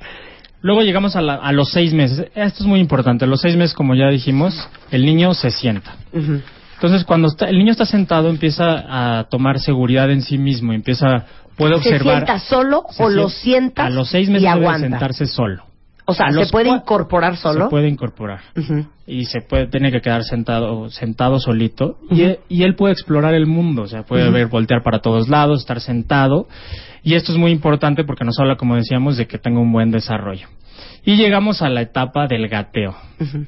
Luego 0.63 0.83
llegamos 0.83 1.15
a, 1.17 1.21
la- 1.21 1.35
a 1.35 1.53
los 1.53 1.71
seis 1.71 1.93
meses. 1.93 2.27
Esto 2.35 2.63
es 2.63 2.67
muy 2.67 2.81
importante. 2.81 3.25
A 3.25 3.29
los 3.29 3.41
seis 3.41 3.57
meses, 3.57 3.75
como 3.75 3.95
ya 3.95 4.09
dijimos, 4.09 4.69
el 4.91 5.05
niño 5.05 5.35
se 5.35 5.51
sienta. 5.51 5.95
Entonces, 6.13 7.05
cuando 7.05 7.29
está- 7.29 7.47
el 7.49 7.59
niño 7.59 7.73
está 7.73 7.85
sentado, 7.87 8.29
empieza 8.31 9.19
a 9.19 9.25
tomar 9.25 9.61
seguridad 9.61 10.11
en 10.11 10.23
sí 10.23 10.39
mismo, 10.39 10.73
empieza, 10.73 11.25
puede 11.57 11.73
¿Se 11.75 11.91
observar. 11.91 12.15
sienta 12.27 12.39
solo 12.39 12.85
se 12.91 13.03
o 13.03 13.09
lo 13.11 13.29
sien- 13.29 13.43
sientas 13.43 13.87
A 13.87 13.91
los 13.91 14.09
seis 14.11 14.29
y 14.29 14.33
meses 14.33 14.49
debe 14.49 14.65
aguanta? 14.67 14.89
sentarse 14.89 15.27
solo. 15.27 15.63
O 16.09 16.15
sea, 16.15 16.27
¿se 16.31 16.51
puede 16.53 16.69
incorporar 16.83 17.37
solo? 17.37 17.65
Se 17.65 17.71
puede 17.71 17.89
incorporar. 17.89 18.41
Y 19.07 19.25
se 19.27 19.41
puede, 19.41 19.67
tiene 19.67 19.91
que 19.93 20.01
quedar 20.01 20.23
sentado, 20.25 20.89
sentado 20.91 21.39
solito. 21.41 21.99
y, 22.11 22.23
e- 22.23 22.41
y 22.49 22.63
él 22.63 22.75
puede 22.77 22.93
explorar 22.93 23.35
el 23.35 23.47
mundo. 23.47 23.83
O 23.83 23.87
sea, 23.87 24.05
puede 24.05 24.31
ver, 24.31 24.47
voltear 24.47 24.83
para 24.83 25.01
todos 25.01 25.29
lados, 25.29 25.61
estar 25.61 25.81
sentado. 25.81 26.49
Y 27.03 27.15
esto 27.15 27.33
es 27.33 27.39
muy 27.39 27.51
importante 27.53 28.05
porque 28.05 28.25
nos 28.25 28.39
habla, 28.39 28.57
como 28.57 28.77
decíamos, 28.77 29.17
de 29.17 29.27
que 29.27 29.39
tenga 29.39 29.61
un 29.61 29.73
buen 29.73 29.91
desarrollo. 29.91 30.49
Y 31.05 31.17
llegamos 31.17 31.63
a 31.63 31.69
la 31.69 31.83
etapa 31.83 32.27
del 32.27 32.49
gateo. 32.49 32.95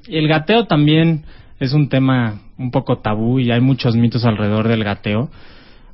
El 0.09 0.29
gateo 0.29 0.67
también 0.67 1.25
es 1.61 1.73
un 1.73 1.89
tema 1.89 2.41
un 2.57 2.71
poco 2.71 2.99
tabú 2.99 3.39
y 3.41 3.51
hay 3.51 3.61
muchos 3.61 3.97
mitos 3.97 4.25
alrededor 4.25 4.69
del 4.69 4.85
gateo. 4.85 5.29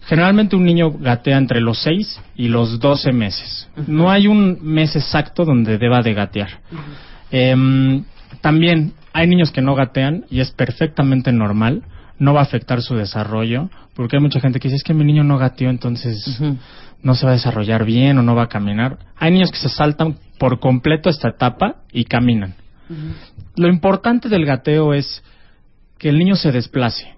Generalmente 0.07 0.57
un 0.57 0.65
niño 0.65 0.93
gatea 0.93 1.39
entre 1.39 1.61
los 1.61 1.79
6 1.83 2.21
y 2.37 2.49
los 2.49 2.79
12 2.79 3.13
meses. 3.13 3.69
No 3.87 4.11
hay 4.11 4.27
un 4.27 4.59
mes 4.63 4.97
exacto 4.97 5.45
donde 5.45 5.79
deba 5.79 6.03
de 6.03 6.15
gatear. 6.15 6.61
Em, 7.31 8.05
también 8.41 8.93
hay 9.13 9.27
niños 9.27 9.51
que 9.51 9.63
no 9.63 9.75
gatean 9.75 10.27
y 10.31 10.41
es 10.41 10.51
perfectamente 10.51 11.33
normal. 11.33 11.83
No 12.19 12.35
va 12.35 12.41
a 12.41 12.45
afectar 12.45 12.83
su 12.83 12.95
desarrollo 12.95 13.71
porque 13.95 14.17
hay 14.17 14.23
mucha 14.23 14.41
gente 14.41 14.61
que 14.61 14.69
dice 14.69 14.77
es 14.77 14.83
que 14.83 14.95
mi 14.95 15.05
niño 15.05 15.25
no 15.25 15.39
gateó 15.39 15.71
entonces 15.71 16.41
no 17.03 17.15
se 17.15 17.27
va 17.27 17.33
a 17.33 17.35
desarrollar 17.35 17.85
bien 17.85 18.19
o 18.19 18.23
no 18.23 18.35
va 18.35 18.45
a 18.45 18.49
caminar. 18.49 18.99
Hay 19.17 19.31
niños 19.31 19.51
que 19.51 19.59
se 19.59 19.69
saltan 19.69 20.17
por 20.39 20.59
completo 20.59 21.11
esta 21.11 21.29
etapa 21.29 21.77
y 21.93 22.05
caminan. 22.05 22.55
Lo 23.57 23.69
importante 23.69 24.29
del 24.29 24.45
gateo 24.45 24.95
es 24.95 25.23
que 25.99 26.09
el 26.09 26.19
niño 26.19 26.35
se 26.35 26.51
desplace. 26.51 27.14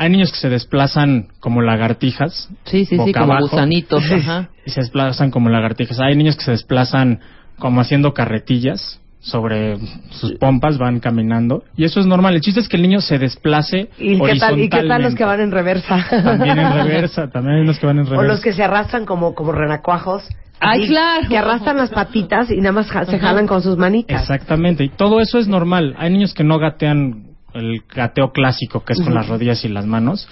Hay 0.00 0.08
niños 0.08 0.32
que 0.32 0.38
se 0.38 0.48
desplazan 0.48 1.28
como 1.40 1.60
lagartijas. 1.60 2.48
Sí, 2.64 2.86
sí, 2.86 2.86
sí, 2.86 2.96
boca 2.96 3.20
como 3.20 3.32
abajo, 3.34 3.48
gusanitos. 3.50 4.02
Ajá. 4.10 4.48
Y 4.64 4.70
se 4.70 4.80
desplazan 4.80 5.30
como 5.30 5.50
lagartijas. 5.50 6.00
Hay 6.00 6.16
niños 6.16 6.36
que 6.36 6.44
se 6.44 6.52
desplazan 6.52 7.20
como 7.58 7.82
haciendo 7.82 8.14
carretillas 8.14 8.98
sobre 9.18 9.76
sus 10.08 10.38
pompas, 10.38 10.78
van 10.78 11.00
caminando. 11.00 11.64
Y 11.76 11.84
eso 11.84 12.00
es 12.00 12.06
normal. 12.06 12.34
El 12.34 12.40
chiste 12.40 12.60
es 12.60 12.68
que 12.70 12.76
el 12.78 12.82
niño 12.82 13.02
se 13.02 13.18
desplace 13.18 13.90
¿Y 13.98 14.18
qué, 14.18 14.38
tal, 14.38 14.58
¿Y 14.58 14.70
qué 14.70 14.84
tal 14.84 15.02
los 15.02 15.14
que 15.14 15.22
horizontalmente. 15.22 15.26
van 15.26 15.40
en 15.42 15.50
reversa? 15.50 16.06
También 16.24 16.58
en 16.58 16.72
reversa, 16.72 17.30
también 17.30 17.56
hay 17.56 17.62
unos 17.62 17.78
que 17.78 17.84
van 17.84 17.98
en 17.98 18.06
reversa. 18.06 18.24
O 18.24 18.26
los 18.26 18.40
que 18.40 18.54
se 18.54 18.62
arrastran 18.62 19.04
como, 19.04 19.34
como 19.34 19.52
renacuajos. 19.52 20.26
Ay, 20.60 20.86
claro. 20.86 21.28
Que 21.28 21.36
arrastran 21.36 21.76
las 21.76 21.90
patitas 21.90 22.50
y 22.50 22.56
nada 22.56 22.72
más 22.72 22.86
se 22.86 23.18
jalan 23.18 23.46
con 23.46 23.60
sus 23.60 23.76
manitas. 23.76 24.22
Exactamente, 24.22 24.82
y 24.82 24.88
todo 24.88 25.20
eso 25.20 25.38
es 25.38 25.46
normal. 25.46 25.94
Hay 25.98 26.10
niños 26.10 26.32
que 26.32 26.44
no 26.44 26.58
gatean 26.58 27.29
el 27.54 27.82
gateo 27.88 28.32
clásico, 28.32 28.84
que 28.84 28.92
es 28.92 29.00
con 29.00 29.14
las 29.14 29.28
rodillas 29.28 29.64
y 29.64 29.68
las 29.68 29.86
manos. 29.86 30.28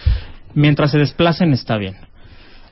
Mientras 0.55 0.91
se 0.91 0.99
desplacen 0.99 1.53
está 1.53 1.77
bien. 1.77 1.97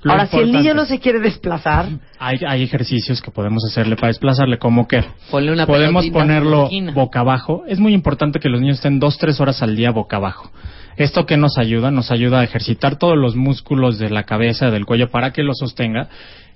Lo 0.03 0.13
Ahora, 0.13 0.27
si 0.27 0.37
el 0.37 0.53
niño 0.53 0.75
no 0.75 0.85
se 0.85 1.01
quiere 1.01 1.19
desplazar, 1.19 1.89
Hay, 2.19 2.39
hay 2.47 2.63
ejercicios 2.63 3.21
que 3.21 3.31
podemos 3.31 3.65
hacerle 3.65 3.97
para 3.97 4.09
desplazarle, 4.09 4.59
como 4.59 4.87
que 4.87 5.03
Ponle 5.31 5.53
una 5.53 5.67
podemos 5.67 6.07
ponerlo 6.11 6.69
boca 6.95 7.21
abajo. 7.21 7.65
Es 7.67 7.79
muy 7.79 7.93
importante 7.93 8.39
que 8.39 8.49
los 8.49 8.61
niños 8.61 8.77
estén 8.77 9.01
dos, 9.01 9.19
tres 9.19 9.41
horas 9.41 9.63
al 9.63 9.75
día 9.75 9.91
boca 9.91 10.17
abajo. 10.17 10.51
¿Esto 10.97 11.27
que 11.27 11.37
nos 11.37 11.59
ayuda? 11.59 11.91
Nos 11.91 12.11
ayuda 12.11 12.41
a 12.41 12.45
ejercitar 12.45 12.97
todos 12.97 13.17
los 13.17 13.37
músculos 13.37 13.99
de 13.99 14.11
la 14.11 14.23
cabeza, 14.23 14.71
del 14.71 14.87
cuello, 14.87 15.11
para 15.11 15.33
que 15.33 15.43
lo 15.43 15.53
sostenga. 15.55 16.09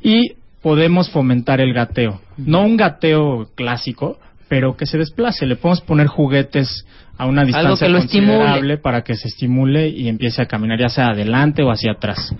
Y 0.02 0.35
podemos 0.62 1.11
fomentar 1.11 1.61
el 1.61 1.75
gateo. 1.75 2.20
No 2.37 2.62
un 2.62 2.76
gateo 2.76 3.50
clásico, 3.54 4.18
pero 4.49 4.76
que 4.76 4.87
se 4.87 4.99
desplace. 4.99 5.47
Le 5.47 5.56
podemos 5.56 5.82
poner 5.82 6.06
juguetes 6.06 6.87
a 7.20 7.26
una 7.26 7.44
distancia 7.44 7.86
considerable 7.88 8.48
estimule. 8.54 8.78
para 8.78 9.02
que 9.02 9.14
se 9.14 9.28
estimule 9.28 9.88
y 9.88 10.08
empiece 10.08 10.40
a 10.42 10.46
caminar 10.46 10.78
ya 10.78 10.88
sea 10.88 11.08
adelante 11.08 11.62
o 11.62 11.70
hacia 11.70 11.92
atrás. 11.92 12.34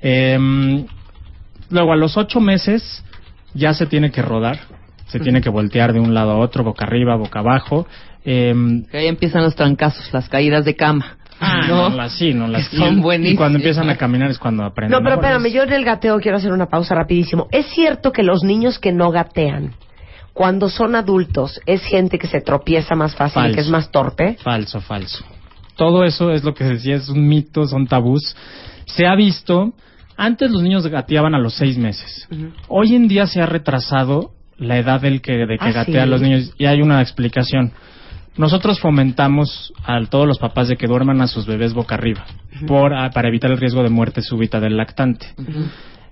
Em, 0.00 0.86
luego, 1.70 1.92
a 1.92 1.96
los 1.96 2.16
ocho 2.16 2.40
meses 2.40 3.04
ya 3.54 3.74
se 3.74 3.86
tiene 3.86 4.10
que 4.10 4.22
rodar, 4.22 4.58
se 5.06 5.20
tiene 5.20 5.40
que 5.40 5.50
voltear 5.50 5.92
de 5.92 6.00
un 6.00 6.14
lado 6.14 6.32
a 6.32 6.38
otro, 6.38 6.64
boca 6.64 6.84
arriba, 6.86 7.16
boca 7.16 7.40
abajo. 7.40 7.86
Em, 8.24 8.84
Que 8.86 8.98
ahí 8.98 9.06
empiezan 9.08 9.42
los 9.42 9.54
trancazos, 9.54 10.12
las 10.12 10.28
caídas 10.28 10.64
de 10.64 10.74
cama. 10.76 11.18
ah, 11.40 11.60
¿No? 11.68 11.90
no, 11.90 11.96
las- 11.96 12.12
sí, 12.12 12.32
no, 12.34 12.46
las 12.48 12.66
son 12.68 12.94
y- 12.94 12.98
y, 12.98 13.00
buenísimas. 13.02 13.36
cuando 13.38 13.58
empiezan 13.58 13.90
a 13.90 13.96
caminar 13.96 14.30
es 14.30 14.38
cuando 14.38 14.64
aprenden. 14.64 14.92
No, 14.98 15.02
pero 15.04 15.16
espérame, 15.16 15.52
yo 15.52 15.62
en 15.64 15.72
el 15.72 15.84
gateo 15.84 16.18
quiero 16.20 16.36
hacer 16.38 16.52
una 16.52 16.66
pausa 16.66 16.94
rapidísimo. 16.94 17.48
¿Es 17.50 17.66
cierto 17.66 18.12
que 18.12 18.22
los 18.22 18.42
niños 18.44 18.78
que 18.78 18.92
no 18.92 19.10
gatean, 19.10 19.74
cuando 20.32 20.68
son 20.68 20.94
adultos, 20.94 21.60
es 21.66 21.82
gente 21.84 22.18
que 22.18 22.26
se 22.26 22.40
tropieza 22.40 22.94
más 22.94 23.14
fácil 23.14 23.40
y 23.40 23.44
Falso. 23.44 23.54
que 23.54 23.60
es 23.60 23.68
más 23.68 23.90
torpe? 23.90 24.36
Falso, 24.42 24.80
falso. 24.80 25.24
Todo 25.76 26.04
eso 26.04 26.30
es 26.30 26.44
lo 26.44 26.54
que 26.54 26.64
decía, 26.64 26.96
es 26.96 27.08
un 27.08 27.26
mito, 27.28 27.66
son 27.66 27.86
tabús. 27.86 28.36
Se 28.86 29.06
ha 29.06 29.14
visto, 29.14 29.72
antes 30.16 30.50
los 30.50 30.62
niños 30.62 30.86
gateaban 30.86 31.34
a 31.34 31.38
los 31.38 31.54
seis 31.54 31.76
meses. 31.78 32.28
Hoy 32.68 32.94
en 32.94 33.08
día 33.08 33.26
se 33.26 33.40
ha 33.42 33.46
retrasado 33.46 34.32
la 34.58 34.78
edad 34.78 35.00
del 35.00 35.20
que, 35.22 35.32
de 35.46 35.58
que 35.58 35.64
Ah, 35.68 35.72
gatean 35.72 36.04
¿sí? 36.04 36.10
los 36.10 36.20
niños 36.20 36.52
y 36.58 36.66
hay 36.66 36.80
una 36.82 37.00
explicación. 37.00 37.72
Nosotros 38.36 38.80
fomentamos 38.80 39.72
a 39.84 40.00
todos 40.06 40.26
los 40.26 40.38
papás 40.38 40.68
de 40.68 40.76
que 40.76 40.86
duerman 40.86 41.20
a 41.20 41.26
sus 41.26 41.44
bebés 41.46 41.74
boca 41.74 41.96
arriba 41.96 42.24
por, 42.66 42.94
ah, 42.94 43.10
para 43.12 43.28
evitar 43.28 43.50
el 43.50 43.58
riesgo 43.58 43.82
de 43.82 43.90
muerte 43.90 44.22
súbita 44.22 44.60
del 44.60 44.76
lactante. 44.76 45.26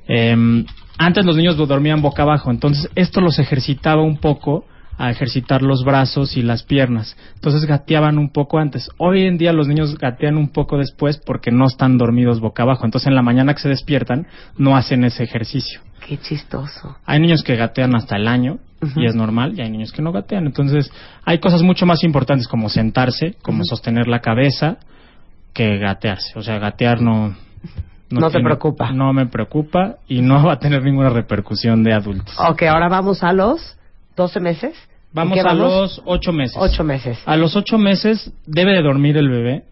Em, 0.07 0.65
antes 1.01 1.25
los 1.25 1.37
niños 1.37 1.57
dormían 1.57 2.03
boca 2.03 2.23
abajo, 2.23 2.51
entonces 2.51 2.91
esto 2.95 3.23
los 3.23 3.39
ejercitaba 3.39 4.03
un 4.03 4.19
poco 4.19 4.67
a 4.99 5.11
ejercitar 5.11 5.63
los 5.63 5.83
brazos 5.83 6.37
y 6.37 6.43
las 6.43 6.63
piernas. 6.63 7.17
Entonces 7.37 7.65
gateaban 7.65 8.19
un 8.19 8.29
poco 8.29 8.59
antes. 8.59 8.91
Hoy 8.99 9.23
en 9.23 9.39
día 9.39 9.55
los 9.55 9.67
niños 9.67 9.97
gatean 9.97 10.37
un 10.37 10.51
poco 10.51 10.77
después 10.77 11.17
porque 11.25 11.51
no 11.51 11.67
están 11.67 11.97
dormidos 11.97 12.41
boca 12.41 12.65
abajo. 12.65 12.85
Entonces 12.85 13.07
en 13.09 13.15
la 13.15 13.23
mañana 13.23 13.55
que 13.55 13.63
se 13.63 13.71
despiertan 13.71 14.27
no 14.59 14.77
hacen 14.77 15.05
ese 15.05 15.25
ejercicio. 15.25 15.81
Qué 16.07 16.19
chistoso. 16.19 16.99
Hay 17.07 17.19
niños 17.19 17.43
que 17.43 17.57
gatean 17.57 17.95
hasta 17.95 18.17
el 18.17 18.29
año 18.29 18.59
y 18.95 19.07
es 19.07 19.15
normal, 19.15 19.55
y 19.57 19.63
hay 19.63 19.71
niños 19.71 19.93
que 19.93 20.03
no 20.03 20.13
gatean. 20.13 20.45
Entonces 20.45 20.93
hay 21.25 21.39
cosas 21.39 21.63
mucho 21.63 21.87
más 21.87 22.05
importantes 22.05 22.47
como 22.47 22.69
sentarse, 22.69 23.37
como 23.41 23.65
sostener 23.65 24.07
la 24.07 24.21
cabeza, 24.21 24.77
que 25.55 25.79
gatearse. 25.79 26.39
O 26.39 26.43
sea, 26.43 26.59
gatear 26.59 27.01
no... 27.01 27.35
No 28.11 28.31
te 28.31 28.41
preocupa. 28.41 28.91
No 28.93 29.13
me 29.13 29.27
preocupa 29.27 29.97
y 30.09 30.21
no 30.21 30.45
va 30.45 30.55
a 30.55 30.59
tener 30.59 30.83
ninguna 30.83 31.11
repercusión 31.11 31.83
de 31.85 31.93
adultos. 31.93 32.35
Ok, 32.49 32.63
ahora 32.65 32.89
vamos 32.89 33.23
a 33.23 33.33
los 33.33 33.77
12 34.17 34.41
meses. 34.41 34.75
Vamos 35.13 35.39
¿En 35.39 35.47
a 35.47 35.51
qué 35.51 35.57
los 35.57 36.03
ocho 36.05 36.33
meses. 36.33 36.57
8 36.59 36.85
meses. 36.85 37.19
A 37.27 37.37
los 37.37 37.57
ocho 37.57 37.79
meses 37.79 38.33
debe 38.47 38.73
de 38.73 38.83
dormir 38.83 39.17
el 39.17 39.29
bebé 39.29 39.65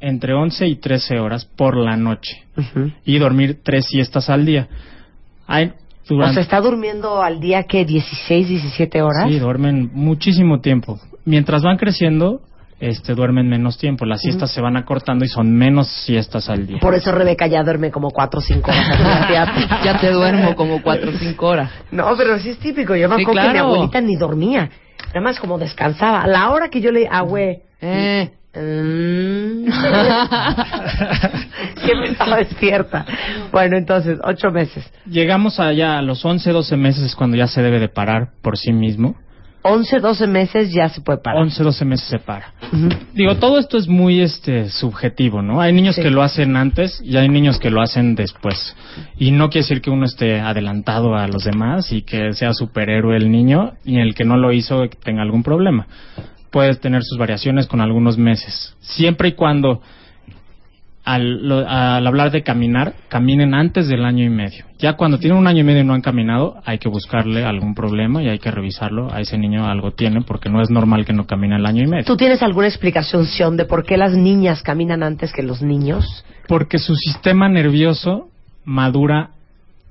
entre 0.00 0.34
11 0.34 0.66
y 0.66 0.76
13 0.76 1.18
horas 1.20 1.44
por 1.44 1.76
la 1.76 1.96
noche 1.96 2.42
Ujú. 2.56 2.90
y 3.04 3.18
dormir 3.18 3.60
tres 3.62 3.86
siestas 3.86 4.28
al 4.30 4.44
día. 4.44 4.68
Hay, 5.46 5.66
O 5.66 5.72
durante- 6.08 6.34
sea, 6.34 6.42
está 6.42 6.60
durmiendo 6.60 7.22
al 7.22 7.40
día 7.40 7.62
que 7.64 7.84
16, 7.84 8.48
17 8.48 9.00
horas. 9.02 9.28
Sí, 9.28 9.38
duermen 9.38 9.90
muchísimo 9.94 10.60
tiempo. 10.60 10.98
Mientras 11.24 11.62
van 11.62 11.76
creciendo, 11.76 12.42
este 12.82 13.14
duermen 13.14 13.48
menos 13.48 13.78
tiempo. 13.78 14.04
Las 14.04 14.20
siestas 14.22 14.50
se 14.50 14.60
van 14.60 14.76
acortando 14.76 15.24
y 15.24 15.28
son 15.28 15.52
menos 15.52 15.86
siestas 15.88 16.48
al 16.50 16.66
día. 16.66 16.78
Por 16.80 16.94
eso 16.96 17.12
Rebeca 17.12 17.46
ya 17.46 17.62
duerme 17.62 17.92
como 17.92 18.10
cuatro 18.10 18.40
o 18.40 18.42
cinco 18.42 18.72
horas. 18.72 19.26
Fíjate. 19.28 19.68
Ya 19.84 19.98
te 20.00 20.10
duermo 20.10 20.54
como 20.56 20.82
cuatro 20.82 21.10
o 21.10 21.14
cinco 21.14 21.46
horas. 21.46 21.70
No, 21.92 22.14
pero 22.16 22.38
sí 22.38 22.50
es 22.50 22.58
típico. 22.58 22.94
Yo 22.96 23.08
me 23.08 23.16
Sí, 23.16 23.22
acuerdo 23.22 23.40
que 23.40 23.46
mi 23.48 23.52
claro. 23.54 23.68
abuelita 23.68 24.00
ni 24.00 24.16
dormía. 24.16 24.68
Nada 25.08 25.20
más 25.20 25.38
como 25.38 25.58
descansaba. 25.58 26.22
A 26.22 26.26
la 26.26 26.50
hora 26.50 26.68
que 26.68 26.80
yo 26.80 26.90
le 26.90 27.08
ah, 27.10 27.20
güey. 27.22 27.58
Eh. 27.80 28.30
mm, 28.54 29.70
Siempre 31.84 32.10
estaba 32.10 32.36
despierta. 32.36 33.04
Bueno, 33.50 33.76
entonces, 33.76 34.18
ocho 34.24 34.50
meses. 34.50 34.84
Llegamos 35.06 35.58
allá 35.60 35.98
a 35.98 36.02
los 36.02 36.24
11, 36.24 36.50
12 36.50 36.76
meses 36.76 37.04
es 37.04 37.16
cuando 37.16 37.36
ya 37.36 37.46
se 37.46 37.62
debe 37.62 37.78
de 37.80 37.88
parar 37.88 38.30
por 38.42 38.56
sí 38.58 38.72
mismo. 38.72 39.16
Once, 39.64 40.00
doce 40.00 40.26
meses 40.26 40.72
ya 40.72 40.88
se 40.88 41.00
puede 41.00 41.18
parar. 41.18 41.40
11, 41.42 41.62
12 41.62 41.84
meses 41.84 42.08
se 42.08 42.18
para. 42.18 42.52
Digo, 43.14 43.36
todo 43.36 43.58
esto 43.58 43.78
es 43.78 43.86
muy 43.86 44.20
este 44.20 44.68
subjetivo, 44.70 45.40
¿no? 45.40 45.60
Hay 45.60 45.72
niños 45.72 45.94
Sí. 45.94 46.02
que 46.02 46.10
lo 46.10 46.22
hacen 46.22 46.56
antes 46.56 47.00
y 47.04 47.16
hay 47.16 47.28
niños 47.28 47.58
que 47.60 47.70
lo 47.70 47.80
hacen 47.80 48.14
después. 48.16 48.74
Y 49.18 49.30
no 49.30 49.50
quiere 49.50 49.64
decir 49.64 49.80
que 49.80 49.90
uno 49.90 50.04
esté 50.04 50.40
adelantado 50.40 51.14
a 51.14 51.28
los 51.28 51.44
demás 51.44 51.92
y 51.92 52.02
que 52.02 52.32
sea 52.32 52.52
superhéroe 52.54 53.16
el 53.16 53.30
niño 53.30 53.74
y 53.84 53.98
el 54.00 54.14
que 54.14 54.24
no 54.24 54.36
lo 54.36 54.52
hizo 54.52 54.82
tenga 55.04 55.22
algún 55.22 55.42
problema. 55.44 55.86
Puede 56.50 56.74
tener 56.74 57.02
sus 57.04 57.16
variaciones 57.18 57.66
con 57.66 57.80
algunos 57.80 58.18
meses. 58.18 58.74
Siempre 58.80 59.28
y 59.28 59.32
cuando 59.32 59.80
al, 61.04 61.48
lo- 61.48 61.66
al 61.68 62.06
hablar 62.06 62.30
de 62.30 62.42
caminar, 62.42 62.94
caminen 63.08 63.54
antes 63.54 63.88
del 63.88 64.04
año 64.04 64.24
y 64.24 64.28
medio. 64.28 64.64
Ya 64.78 64.92
cuando 64.94 65.18
tienen 65.18 65.38
un 65.38 65.46
año 65.46 65.60
y 65.60 65.64
medio 65.64 65.80
y 65.82 65.84
no 65.84 65.94
han 65.94 66.00
caminado, 66.00 66.60
hay 66.64 66.78
que 66.78 66.88
buscarle 66.88 67.44
algún 67.44 67.74
problema 67.74 68.22
y 68.22 68.28
hay 68.28 68.38
que 68.38 68.50
revisarlo. 68.50 69.12
A 69.12 69.20
ese 69.20 69.36
niño 69.38 69.66
algo 69.66 69.92
tiene 69.92 70.22
porque 70.22 70.48
no 70.48 70.60
es 70.62 70.70
normal 70.70 71.04
que 71.04 71.12
no 71.12 71.26
camine 71.26 71.56
el 71.56 71.66
año 71.66 71.82
y 71.82 71.86
medio. 71.88 72.04
¿Tú 72.04 72.16
tienes 72.16 72.42
alguna 72.42 72.68
explicación, 72.68 73.26
Sion, 73.26 73.56
de 73.56 73.64
por 73.64 73.84
qué 73.84 73.96
las 73.96 74.12
niñas 74.14 74.62
caminan 74.62 75.02
antes 75.02 75.32
que 75.32 75.42
los 75.42 75.60
niños? 75.62 76.24
Porque 76.46 76.78
su 76.78 76.94
sistema 76.94 77.48
nervioso 77.48 78.28
madura 78.64 79.30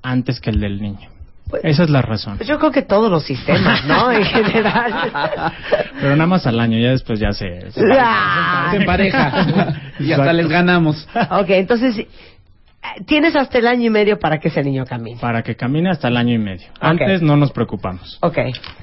antes 0.02 0.40
que 0.40 0.50
el 0.50 0.60
del 0.60 0.80
niño. 0.80 1.08
Pues- 1.52 1.64
Esa 1.66 1.82
es 1.82 1.90
la 1.90 2.00
razón. 2.00 2.38
Pues 2.38 2.48
yo 2.48 2.58
creo 2.58 2.70
que 2.70 2.80
todos 2.80 3.10
los 3.10 3.24
sistemas, 3.24 3.84
¿no? 3.84 4.10
En 4.12 4.24
general. 4.24 5.52
Pero 6.00 6.16
nada 6.16 6.26
más 6.26 6.46
al 6.46 6.58
año, 6.58 6.78
ya 6.78 6.90
después 6.92 7.20
ya 7.20 7.32
se... 7.32 7.70
se-. 7.72 7.80
Se 7.82 8.76
empareja. 8.76 9.46
y 10.00 10.12
hasta 10.12 10.32
les 10.32 10.48
ganamos. 10.48 11.06
ok, 11.30 11.50
entonces, 11.50 12.06
tienes 13.06 13.36
hasta 13.36 13.58
el 13.58 13.66
año 13.66 13.86
y 13.86 13.90
medio 13.90 14.18
para 14.18 14.38
que 14.38 14.48
ese 14.48 14.62
niño 14.62 14.84
camine. 14.84 15.18
Para 15.20 15.42
que 15.42 15.54
camine 15.56 15.90
hasta 15.90 16.08
el 16.08 16.16
año 16.16 16.34
y 16.34 16.38
medio. 16.38 16.68
Antes 16.80 17.22
no 17.22 17.36
nos 17.36 17.52
preocupamos. 17.52 18.18
Ok. 18.20 18.38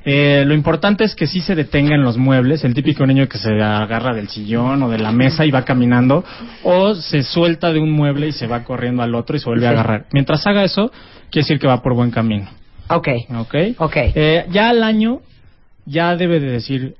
Eh, 0.05 0.43
lo 0.45 0.53
importante 0.53 1.03
es 1.03 1.15
que 1.15 1.27
sí 1.27 1.41
se 1.41 1.55
detenga 1.55 1.95
en 1.95 2.03
los 2.03 2.17
muebles, 2.17 2.63
el 2.63 2.73
típico 2.73 3.05
niño 3.05 3.27
que 3.27 3.37
se 3.37 3.51
agarra 3.61 4.13
del 4.13 4.29
sillón 4.29 4.81
o 4.83 4.89
de 4.89 4.99
la 4.99 5.11
mesa 5.11 5.45
y 5.45 5.51
va 5.51 5.65
caminando, 5.65 6.23
o 6.63 6.95
se 6.95 7.23
suelta 7.23 7.71
de 7.71 7.79
un 7.79 7.91
mueble 7.91 8.27
y 8.27 8.31
se 8.31 8.47
va 8.47 8.63
corriendo 8.63 9.03
al 9.03 9.13
otro 9.15 9.35
y 9.35 9.39
se 9.39 9.49
vuelve 9.49 9.67
a 9.67 9.71
agarrar. 9.71 10.05
Mientras 10.11 10.45
haga 10.47 10.63
eso, 10.63 10.91
quiere 11.29 11.45
decir 11.45 11.59
que 11.59 11.67
va 11.67 11.81
por 11.81 11.93
buen 11.93 12.11
camino. 12.11 12.49
Ok. 12.89 13.07
¿Ok? 13.37 13.55
Ok. 13.77 13.95
Eh, 13.95 14.45
ya 14.49 14.69
al 14.69 14.83
año, 14.83 15.19
ya 15.85 16.15
debe 16.15 16.39
de 16.39 16.51
decir, 16.51 16.95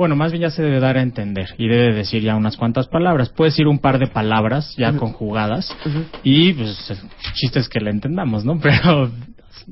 bueno, 0.00 0.16
más 0.16 0.32
bien 0.32 0.40
ya 0.40 0.50
se 0.50 0.62
debe 0.62 0.80
dar 0.80 0.96
a 0.96 1.02
entender 1.02 1.50
y 1.58 1.68
debe 1.68 1.92
decir 1.92 2.22
ya 2.22 2.34
unas 2.34 2.56
cuantas 2.56 2.88
palabras. 2.88 3.28
Puede 3.28 3.50
decir 3.50 3.68
un 3.68 3.80
par 3.80 3.98
de 3.98 4.06
palabras 4.06 4.74
ya 4.78 4.94
conjugadas 4.94 5.76
y 6.22 6.54
pues 6.54 6.90
el 6.90 6.96
chiste 7.34 7.58
es 7.58 7.68
que 7.68 7.80
le 7.80 7.90
entendamos, 7.90 8.42
¿no? 8.42 8.58
Pero 8.62 9.10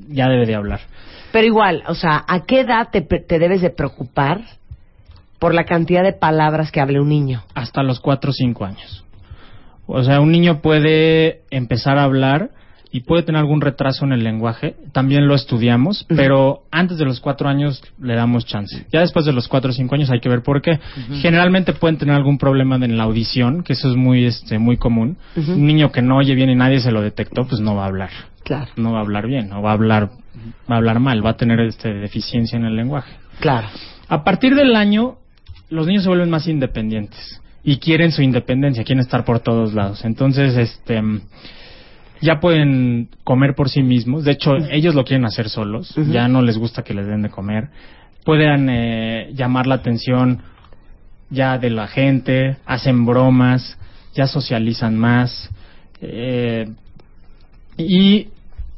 ya 0.07 0.29
debe 0.29 0.45
de 0.45 0.53
hablar. 0.53 0.81
Pero 1.31 1.47
igual, 1.47 1.81
o 1.87 1.95
sea, 1.95 2.23
¿a 2.27 2.45
qué 2.45 2.59
edad 2.59 2.89
te, 2.91 3.01
te 3.01 3.39
debes 3.39 3.61
de 3.61 3.71
preocupar 3.71 4.41
por 5.39 5.55
la 5.55 5.63
cantidad 5.63 6.03
de 6.03 6.13
palabras 6.13 6.71
que 6.71 6.79
hable 6.79 6.99
un 6.99 7.09
niño? 7.09 7.41
hasta 7.55 7.81
los 7.81 7.99
4 7.99 8.29
o 8.29 8.33
5 8.33 8.65
años. 8.65 9.03
O 9.87 10.03
sea, 10.03 10.21
un 10.21 10.31
niño 10.31 10.61
puede 10.61 11.41
empezar 11.49 11.97
a 11.97 12.03
hablar 12.03 12.51
y 12.91 13.01
puede 13.01 13.23
tener 13.23 13.39
algún 13.39 13.61
retraso 13.61 14.05
en 14.05 14.13
el 14.13 14.23
lenguaje. 14.23 14.75
También 14.93 15.27
lo 15.27 15.35
estudiamos, 15.35 16.05
pero 16.07 16.63
antes 16.71 16.97
de 16.97 17.05
los 17.05 17.19
4 17.19 17.47
años 17.47 17.83
le 18.01 18.15
damos 18.15 18.45
chance. 18.45 18.85
Ya 18.91 19.01
después 19.01 19.25
de 19.25 19.33
los 19.33 19.47
4 19.47 19.69
o 19.69 19.73
5 19.73 19.93
años 19.95 20.09
hay 20.09 20.19
que 20.19 20.29
ver 20.29 20.41
por 20.41 20.61
qué. 20.61 20.79
Generalmente 21.21 21.73
pueden 21.73 21.97
tener 21.97 22.15
algún 22.15 22.37
problema 22.37 22.77
en 22.77 22.97
la 22.97 23.03
audición, 23.03 23.63
que 23.63 23.73
eso 23.73 23.89
es 23.89 23.95
muy 23.95 24.25
este 24.25 24.57
muy 24.57 24.77
común. 24.77 25.17
Un 25.35 25.65
niño 25.67 25.91
que 25.91 26.01
no 26.01 26.17
oye 26.17 26.33
bien 26.35 26.49
y 26.49 26.55
nadie 26.55 26.79
se 26.79 26.91
lo 26.91 27.01
detectó, 27.01 27.45
pues 27.45 27.61
no 27.61 27.75
va 27.75 27.83
a 27.83 27.87
hablar. 27.87 28.09
Claro, 28.43 28.71
No 28.77 28.93
va 28.93 28.99
a 28.99 29.01
hablar 29.01 29.27
bien, 29.27 29.53
o 29.53 29.61
va 29.61 29.71
a 29.71 29.73
hablar 29.73 30.09
va 30.69 30.75
a 30.75 30.77
hablar 30.77 30.99
mal, 30.99 31.23
va 31.23 31.31
a 31.31 31.37
tener 31.37 31.59
este 31.59 31.93
deficiencia 31.93 32.57
en 32.57 32.65
el 32.65 32.75
lenguaje. 32.75 33.11
claro. 33.39 33.67
A 34.11 34.23
partir 34.23 34.55
del 34.55 34.75
año, 34.75 35.17
los 35.69 35.85
niños 35.85 36.01
se 36.01 36.09
vuelven 36.09 36.31
más 36.31 36.47
independientes 36.47 37.39
y 37.63 37.77
quieren 37.77 38.11
su 38.11 38.23
independencia, 38.23 38.83
quieren 38.83 39.01
estar 39.01 39.23
por 39.23 39.39
todos 39.41 39.75
lados. 39.75 40.03
Entonces, 40.03 40.57
este, 40.57 40.99
ya 42.21 42.39
pueden 42.39 43.09
comer 43.23 43.55
por 43.55 43.69
sí 43.69 43.81
mismos. 43.83 44.23
De 44.23 44.31
hecho, 44.31 44.55
ellos 44.71 44.95
lo 44.95 45.03
quieren 45.05 45.25
hacer 45.25 45.49
solos. 45.49 45.93
Ya 46.11 46.27
no 46.27 46.41
les 46.41 46.57
gusta 46.57 46.83
que 46.83 46.93
les 46.93 47.07
den 47.07 47.21
de 47.21 47.29
comer. 47.29 47.69
Pueden 48.25 48.69
eh, 48.69 49.31
llamar 49.33 49.67
la 49.67 49.75
atención 49.75 50.41
ya 51.29 51.57
de 51.57 51.69
la 51.69 51.87
gente, 51.87 52.57
hacen 52.65 53.05
bromas, 53.05 53.77
ya 54.13 54.27
socializan 54.27 54.97
más. 54.97 55.49
eh, 56.01 56.67
y 57.77 58.27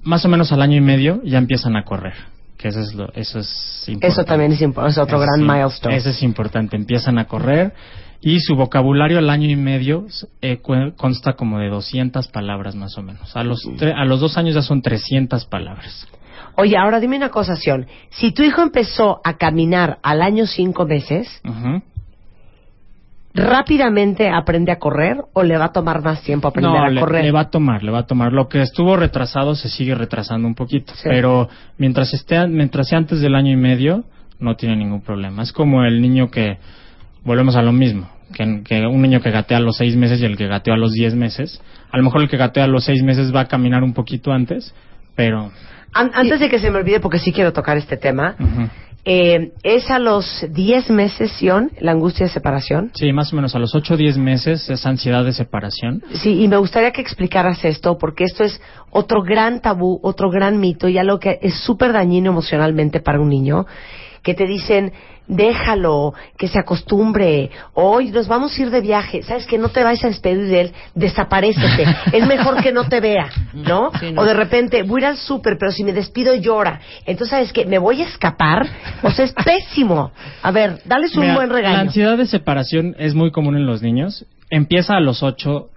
más 0.04 0.23
o 0.25 0.30
menos 0.30 0.51
al 0.51 0.62
año 0.62 0.77
y 0.77 0.82
medio 0.82 1.21
ya 1.23 1.38
empiezan 1.38 1.75
a 1.75 1.84
correr. 1.84 2.13
Que 2.62 2.67
eso 2.67 2.80
es, 2.82 2.93
lo, 2.93 3.12
eso 3.13 3.39
es 3.39 3.84
importante. 3.88 4.08
Eso 4.08 4.24
también 4.24 4.52
es, 4.52 4.97
otro 4.97 5.19
gran 5.19 5.41
milestone. 5.41 5.95
Eso 5.95 6.10
es 6.10 6.21
importante. 6.21 6.76
Empiezan 6.76 7.17
a 7.17 7.26
correr 7.26 7.74
y 8.21 8.39
su 8.39 8.56
vocabulario 8.56 9.17
al 9.17 9.30
año 9.32 9.50
y 9.50 9.56
medio 9.56 10.06
eh, 10.41 10.60
consta 10.95 11.34
como 11.34 11.58
de 11.60 11.69
200 11.69 12.28
palabras 12.28 12.76
más 12.76 12.95
o 12.97 13.02
menos. 13.02 13.36
A 13.36 13.43
los, 13.43 13.63
tre- 13.65 13.95
a 13.95 14.06
los 14.06 14.19
dos 14.19 14.38
años 14.38 14.54
ya 14.54 14.62
son 14.62 14.82
300 14.84 15.45
palabras. 15.47 16.08
Oye, 16.56 16.78
ahora 16.78 17.00
dime 17.00 17.15
una 17.17 17.30
cosa, 17.30 17.56
Sion. 17.56 17.88
Si 18.12 18.32
tu 18.34 18.43
hijo 18.43 18.62
empezó 18.62 19.21
a 19.24 19.38
caminar 19.38 20.00
al 20.04 20.21
año 20.21 20.45
cinco 20.45 20.86
meses, 20.86 21.41
Ujú. 21.45 21.82
¿Rápidamente 23.34 24.30
aprende 24.30 24.72
a 24.72 24.80
correr 24.80 25.17
o 25.34 25.44
le 25.44 25.58
va 25.58 25.65
a 25.65 25.72
tomar 25.72 26.02
más 26.04 26.22
tiempo 26.24 26.48
aprender 26.48 26.72
No, 26.72 26.84
a 26.84 26.89
le, 26.89 27.00
correr? 27.00 27.24
le 27.26 27.32
va 27.32 27.41
a 27.41 27.50
tomar, 27.50 27.84
le 27.84 27.91
va 27.91 28.00
a 28.00 28.08
tomar. 28.08 28.32
Lo 28.34 28.48
que 28.50 28.62
estuvo 28.62 28.96
retrasado 28.98 29.56
se 29.56 29.70
sigue 29.70 29.96
retrasando 29.96 30.48
un 30.48 30.56
poquito, 30.56 30.94
Sí. 30.96 31.04
pero 31.10 31.50
mientras 31.78 32.13
esté, 32.13 32.48
mientras 32.48 32.88
sea 32.89 32.98
antes 32.98 33.22
del 33.22 33.36
año 33.36 33.52
y 33.52 33.56
medio, 33.58 34.04
no 34.39 34.56
tiene 34.56 34.76
ningún 34.76 35.02
problema. 35.02 35.44
Es 35.44 35.54
como 35.54 35.84
el 35.84 36.02
niño 36.02 36.30
que, 36.30 36.58
volvemos 37.24 37.56
a 37.56 37.62
lo 37.62 37.72
mismo, 37.72 38.10
que, 38.34 38.63
que 38.63 38.86
un 38.88 39.02
niño 39.02 39.22
que 39.22 39.30
gatea 39.32 39.58
a 39.58 39.62
los 39.62 39.78
seis 39.78 39.96
meses 39.96 40.20
y 40.22 40.26
el 40.26 40.36
que 40.38 40.48
gateó 40.48 40.74
a 40.74 40.78
los 40.78 40.91
diez 40.94 41.13
meses. 41.15 41.62
A 41.91 41.98
lo 41.98 42.04
mejor 42.04 42.22
el 42.22 42.30
que 42.30 42.38
gatea 42.38 42.63
a 42.63 42.67
los 42.67 42.84
seis 42.86 43.04
meses 43.04 43.34
va 43.36 43.41
a 43.41 43.48
caminar 43.48 43.84
un 43.84 43.94
poquito 43.94 44.32
antes, 44.32 44.74
pero 45.15 45.52
An- 45.94 46.12
antes 46.13 46.39
de 46.39 46.50
que 46.50 46.58
se 46.58 46.72
me 46.72 46.78
olvide, 46.78 47.00
porque 47.02 47.20
sí 47.20 47.32
quiero 47.34 47.52
tocar 47.54 47.78
este 47.78 47.98
tema. 47.98 48.36
Eh, 49.04 49.52
¿es 49.64 49.90
a 49.90 49.98
los 49.98 50.46
10 50.50 50.90
meses, 50.92 51.32
Sion, 51.32 51.72
la 51.80 51.92
angustia 51.92 52.28
de 52.28 52.32
separación? 52.32 52.92
sí, 52.94 53.12
más 53.14 53.34
o 53.34 53.36
menos 53.36 53.56
a 53.56 53.60
los 53.60 53.74
ocho 53.74 53.96
o 53.96 53.98
diez 53.98 54.18
meses 54.18 54.70
es 54.70 54.86
ansiedad 54.86 55.26
de 55.26 55.34
separación. 55.34 56.04
Sí, 56.14 56.42
y 56.44 56.48
me 56.48 56.58
gustaría 56.58 56.92
que 56.92 57.02
explicaras 57.02 57.66
esto, 57.66 57.98
porque 57.98 58.26
esto 58.26 58.44
es 58.44 58.62
otro 58.92 59.24
gran 59.24 59.62
tabú, 59.62 60.00
otro 60.04 60.30
gran 60.30 60.60
mito 60.60 60.88
y 60.88 60.98
algo 60.98 61.20
que 61.20 61.40
es 61.42 61.56
súper 61.56 61.94
dañino 61.94 62.32
emocionalmente 62.32 63.00
para 63.00 63.20
un 63.20 63.30
niño, 63.30 63.66
que 64.23 64.34
te 64.34 64.45
dicen, 64.45 64.93
déjalo, 65.27 66.13
que 66.38 66.47
se 66.47 66.60
acostumbre, 66.60 67.49
hoy 67.73 68.12
nos 68.12 68.27
vamos 68.27 68.57
a 68.57 68.62
ir 68.62 68.69
de 68.69 68.81
viaje, 68.81 69.23
sabes 69.23 69.47
que 69.47 69.57
no 69.57 69.69
te 69.69 69.84
vayas 69.84 70.03
a 70.03 70.07
despedir 70.10 70.47
de 70.47 70.62
él, 70.62 70.71
desaparécete, 70.93 71.86
es 72.13 72.27
mejor 72.27 72.62
que 72.62 72.71
no 72.71 72.84
te 72.88 72.99
vea, 72.99 73.29
¿no? 73.53 73.91
Sí, 73.99 74.12
no. 74.12 74.21
O 74.21 74.25
de 74.25 74.34
repente, 74.34 74.84
voy 74.84 75.01
a 75.01 75.03
ir 75.03 75.10
al 75.12 75.17
súper, 75.17 75.57
pero 75.57 75.71
si 75.71 75.84
me 75.84 75.93
despido 75.93 76.36
llora, 76.36 76.81
entonces 77.05 77.29
sabes 77.29 77.53
que 77.53 77.65
me 77.65 77.77
voy 77.77 78.01
a 78.01 78.07
escapar, 78.07 78.67
o 79.01 79.10
sea, 79.10 79.25
es 79.25 79.34
pésimo. 79.34 80.12
A 80.41 80.51
ver, 80.51 80.81
dales 80.86 81.15
un 81.15 81.21
Mira, 81.21 81.36
buen 81.36 81.49
La 81.49 81.55
regaño. 81.55 81.79
ansiedad 81.79 82.17
de 82.17 82.25
separación 82.27 82.95
es 82.99 83.15
muy 83.15 83.31
común 83.31 83.55
en 83.55 83.65
los 83.65 83.81
niños. 83.81 84.25
Empieza 84.49 84.95
a 84.95 84.99
los 84.99 85.23
8, 85.23 85.69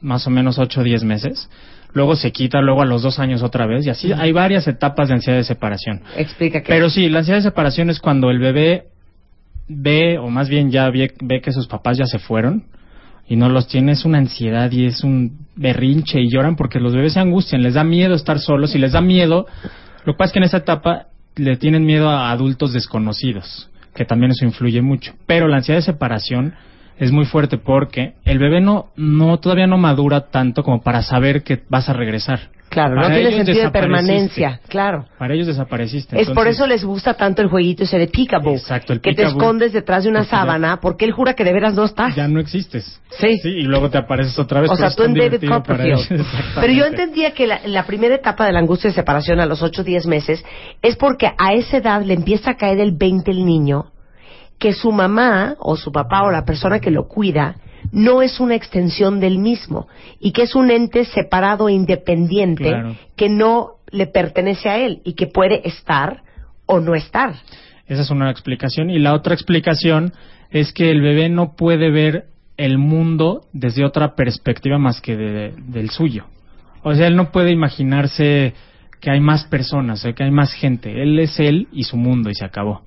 más 0.00 0.26
o 0.26 0.30
menos 0.30 0.58
8 0.58 0.80
o 0.80 0.84
10 0.84 1.04
meses. 1.04 1.50
Luego 1.94 2.16
se 2.16 2.32
quita, 2.32 2.60
luego 2.60 2.82
a 2.82 2.86
los 2.86 3.02
2 3.02 3.18
años 3.20 3.42
otra 3.42 3.66
vez. 3.66 3.86
Y 3.86 3.90
así 3.90 4.12
hay 4.12 4.32
varias 4.32 4.66
etapas 4.66 5.08
de 5.08 5.14
ansiedad 5.14 5.38
de 5.38 5.44
separación. 5.44 6.02
Explica 6.16 6.60
que 6.60 6.68
Pero 6.68 6.90
sí, 6.90 7.08
la 7.08 7.20
ansiedad 7.20 7.38
de 7.38 7.44
separación 7.44 7.88
es 7.88 8.00
cuando 8.00 8.30
el 8.30 8.40
bebé 8.40 8.88
ve, 9.68 10.18
o 10.18 10.28
más 10.28 10.48
bien 10.48 10.70
ya 10.70 10.90
ve, 10.90 11.14
ve 11.22 11.40
que 11.40 11.52
sus 11.52 11.68
papás 11.68 11.96
ya 11.96 12.06
se 12.06 12.18
fueron 12.18 12.64
y 13.28 13.36
no 13.36 13.48
los 13.48 13.68
tiene. 13.68 13.92
Es 13.92 14.04
una 14.04 14.18
ansiedad 14.18 14.70
y 14.72 14.86
es 14.86 15.04
un 15.04 15.46
berrinche 15.54 16.20
y 16.20 16.28
lloran 16.28 16.56
porque 16.56 16.80
los 16.80 16.94
bebés 16.94 17.12
se 17.12 17.20
angustian. 17.20 17.62
Les 17.62 17.74
da 17.74 17.84
miedo 17.84 18.14
estar 18.14 18.40
solos 18.40 18.74
y 18.74 18.78
les 18.78 18.92
da 18.92 19.00
miedo. 19.00 19.46
Lo 20.04 20.14
que 20.14 20.18
pasa 20.18 20.30
es 20.30 20.32
que 20.32 20.38
en 20.40 20.44
esa 20.44 20.58
etapa 20.58 21.06
le 21.36 21.56
tienen 21.56 21.86
miedo 21.86 22.10
a 22.10 22.32
adultos 22.32 22.72
desconocidos, 22.72 23.70
que 23.94 24.04
también 24.04 24.32
eso 24.32 24.44
influye 24.44 24.82
mucho. 24.82 25.14
Pero 25.26 25.46
la 25.46 25.58
ansiedad 25.58 25.78
de 25.78 25.82
separación 25.82 26.54
es 26.98 27.12
muy 27.12 27.24
fuerte 27.24 27.58
porque 27.58 28.14
el 28.24 28.38
bebé 28.38 28.60
no, 28.60 28.90
no 28.96 29.38
todavía 29.38 29.66
no 29.66 29.78
madura 29.78 30.30
tanto 30.30 30.62
como 30.62 30.82
para 30.82 31.02
saber 31.02 31.42
que 31.42 31.62
vas 31.68 31.88
a 31.88 31.92
regresar. 31.92 32.50
Claro, 32.74 32.96
no 32.96 33.06
tiene 33.06 33.30
sentido 33.30 33.66
de 33.66 33.70
permanencia, 33.70 34.60
claro. 34.68 35.06
Para 35.16 35.34
ellos 35.34 35.46
desapareciste. 35.46 36.20
Es 36.20 36.28
por 36.30 36.48
eso 36.48 36.66
les 36.66 36.84
gusta 36.84 37.14
tanto 37.14 37.40
el 37.40 37.48
jueguito 37.48 37.84
ese 37.84 37.98
de 37.98 38.08
peekaboo. 38.08 38.54
Exacto, 38.54 38.92
el 38.92 39.00
que 39.00 39.14
te 39.14 39.22
escondes 39.22 39.72
detrás 39.72 40.02
de 40.02 40.10
una 40.10 40.24
sábana 40.24 40.80
porque 40.80 41.04
él 41.04 41.12
jura 41.12 41.34
que 41.34 41.44
de 41.44 41.52
veras 41.52 41.74
no 41.74 41.84
estás. 41.84 42.16
ya 42.16 42.26
no 42.26 42.40
existes. 42.40 43.00
Sí. 43.10 43.38
Sí, 43.38 43.48
y 43.48 43.62
luego 43.62 43.90
te 43.90 43.98
apareces 43.98 44.36
otra 44.40 44.60
vez. 44.60 44.72
O 44.72 44.76
sea, 44.76 44.90
tú 44.90 45.04
en 45.04 45.14
David. 45.14 45.48
Copperfield. 45.48 46.26
Pero 46.60 46.72
yo 46.72 46.84
entendía 46.86 47.30
que 47.30 47.46
la, 47.46 47.60
la 47.64 47.86
primera 47.86 48.16
etapa 48.16 48.44
de 48.44 48.52
la 48.52 48.58
angustia 48.58 48.90
de 48.90 48.94
separación 48.94 49.38
a 49.38 49.46
los 49.46 49.62
8 49.62 49.82
o 49.82 49.84
10 49.84 50.06
meses 50.06 50.44
es 50.82 50.96
porque 50.96 51.30
a 51.38 51.52
esa 51.52 51.76
edad 51.76 52.02
le 52.02 52.14
empieza 52.14 52.52
a 52.52 52.56
caer 52.56 52.80
el 52.80 52.90
20 52.90 53.30
el 53.30 53.44
niño 53.44 53.93
que 54.64 54.72
su 54.72 54.92
mamá 54.92 55.56
o 55.58 55.76
su 55.76 55.92
papá 55.92 56.22
o 56.22 56.30
la 56.30 56.46
persona 56.46 56.80
que 56.80 56.90
lo 56.90 57.06
cuida 57.06 57.56
no 57.92 58.22
es 58.22 58.40
una 58.40 58.54
extensión 58.54 59.20
del 59.20 59.36
mismo 59.36 59.88
y 60.18 60.32
que 60.32 60.44
es 60.44 60.54
un 60.54 60.70
ente 60.70 61.04
separado 61.04 61.68
e 61.68 61.74
independiente 61.74 62.64
Claro. 62.70 62.96
que 63.14 63.28
no 63.28 63.72
le 63.90 64.06
pertenece 64.06 64.70
a 64.70 64.78
él 64.78 65.02
y 65.04 65.12
que 65.16 65.26
puede 65.26 65.68
estar 65.68 66.22
o 66.64 66.80
no 66.80 66.94
estar. 66.94 67.34
Esa 67.86 68.00
es 68.00 68.10
una 68.10 68.30
explicación. 68.30 68.88
Y 68.88 68.98
la 69.00 69.12
otra 69.12 69.34
explicación 69.34 70.14
es 70.50 70.72
que 70.72 70.90
el 70.90 71.02
bebé 71.02 71.28
no 71.28 71.56
puede 71.56 71.90
ver 71.90 72.24
el 72.56 72.78
mundo 72.78 73.42
desde 73.52 73.84
otra 73.84 74.14
perspectiva 74.14 74.78
más 74.78 75.02
que 75.02 75.14
de- 75.14 75.52
del 75.58 75.90
suyo. 75.90 76.24
O 76.82 76.94
sea, 76.94 77.06
él 77.06 77.16
no 77.16 77.30
puede 77.32 77.50
imaginarse 77.50 78.54
que 78.98 79.10
hay 79.10 79.20
más 79.20 79.44
personas, 79.44 80.02
eh, 80.06 80.14
que 80.14 80.24
hay 80.24 80.30
más 80.30 80.54
gente. 80.54 81.02
Él 81.02 81.18
es 81.18 81.38
él 81.38 81.68
y 81.70 81.82
su 81.84 81.98
mundo 81.98 82.30
y 82.30 82.34
se 82.34 82.46
acabó. 82.46 82.80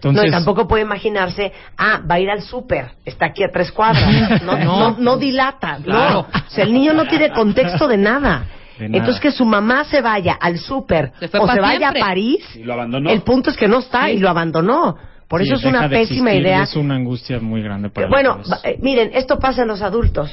Entonces, 0.00 0.22
no, 0.22 0.28
y 0.28 0.30
tampoco 0.30 0.66
puede 0.66 0.82
imaginarse, 0.82 1.52
ah, 1.76 2.00
va 2.10 2.14
a 2.14 2.20
ir 2.20 2.30
al 2.30 2.40
súper, 2.40 2.92
está 3.04 3.26
aquí 3.26 3.44
a 3.44 3.48
tres 3.52 3.70
cuadras. 3.70 4.40
No, 4.42 4.56
no, 4.56 4.96
no 4.98 5.16
dilata, 5.18 5.78
Claro. 5.82 6.26
no. 6.32 6.40
O 6.46 6.50
sea, 6.50 6.64
el 6.64 6.72
niño 6.72 6.94
no 6.94 7.04
tiene 7.06 7.30
contexto 7.30 7.86
de 7.86 7.98
nada. 7.98 8.46
De 8.78 8.88
nada. 8.88 8.98
Entonces 8.98 9.20
que 9.20 9.30
su 9.30 9.44
mamá 9.44 9.84
se 9.84 10.00
vaya 10.00 10.32
al 10.40 10.58
súper 10.58 11.12
o 11.20 11.46
se 11.46 11.60
vaya 11.60 11.78
siempre. 11.90 12.00
a 12.00 12.04
París, 12.06 12.56
Y 12.56 12.62
lo 12.64 12.72
abandonó. 12.72 13.10
el 13.10 13.20
punto 13.22 13.50
es 13.50 13.56
que 13.58 13.68
no 13.68 13.80
está 13.80 14.10
y 14.10 14.18
lo 14.18 14.30
abandonó. 14.30 14.96
Por 15.28 15.42
sí, 15.42 15.46
eso 15.48 15.56
es 15.56 15.64
una 15.64 15.88
pésima 15.88 16.30
existir 16.30 16.42
idea. 16.42 16.62
Es 16.62 16.74
una 16.76 16.94
angustia 16.96 17.38
muy 17.40 17.62
grande 17.62 17.90
para 17.90 18.08
Bueno, 18.08 18.40
eh, 18.64 18.78
miren, 18.80 19.10
esto 19.14 19.38
pasa 19.38 19.62
en 19.62 19.68
los 19.68 19.82
adultos. 19.82 20.32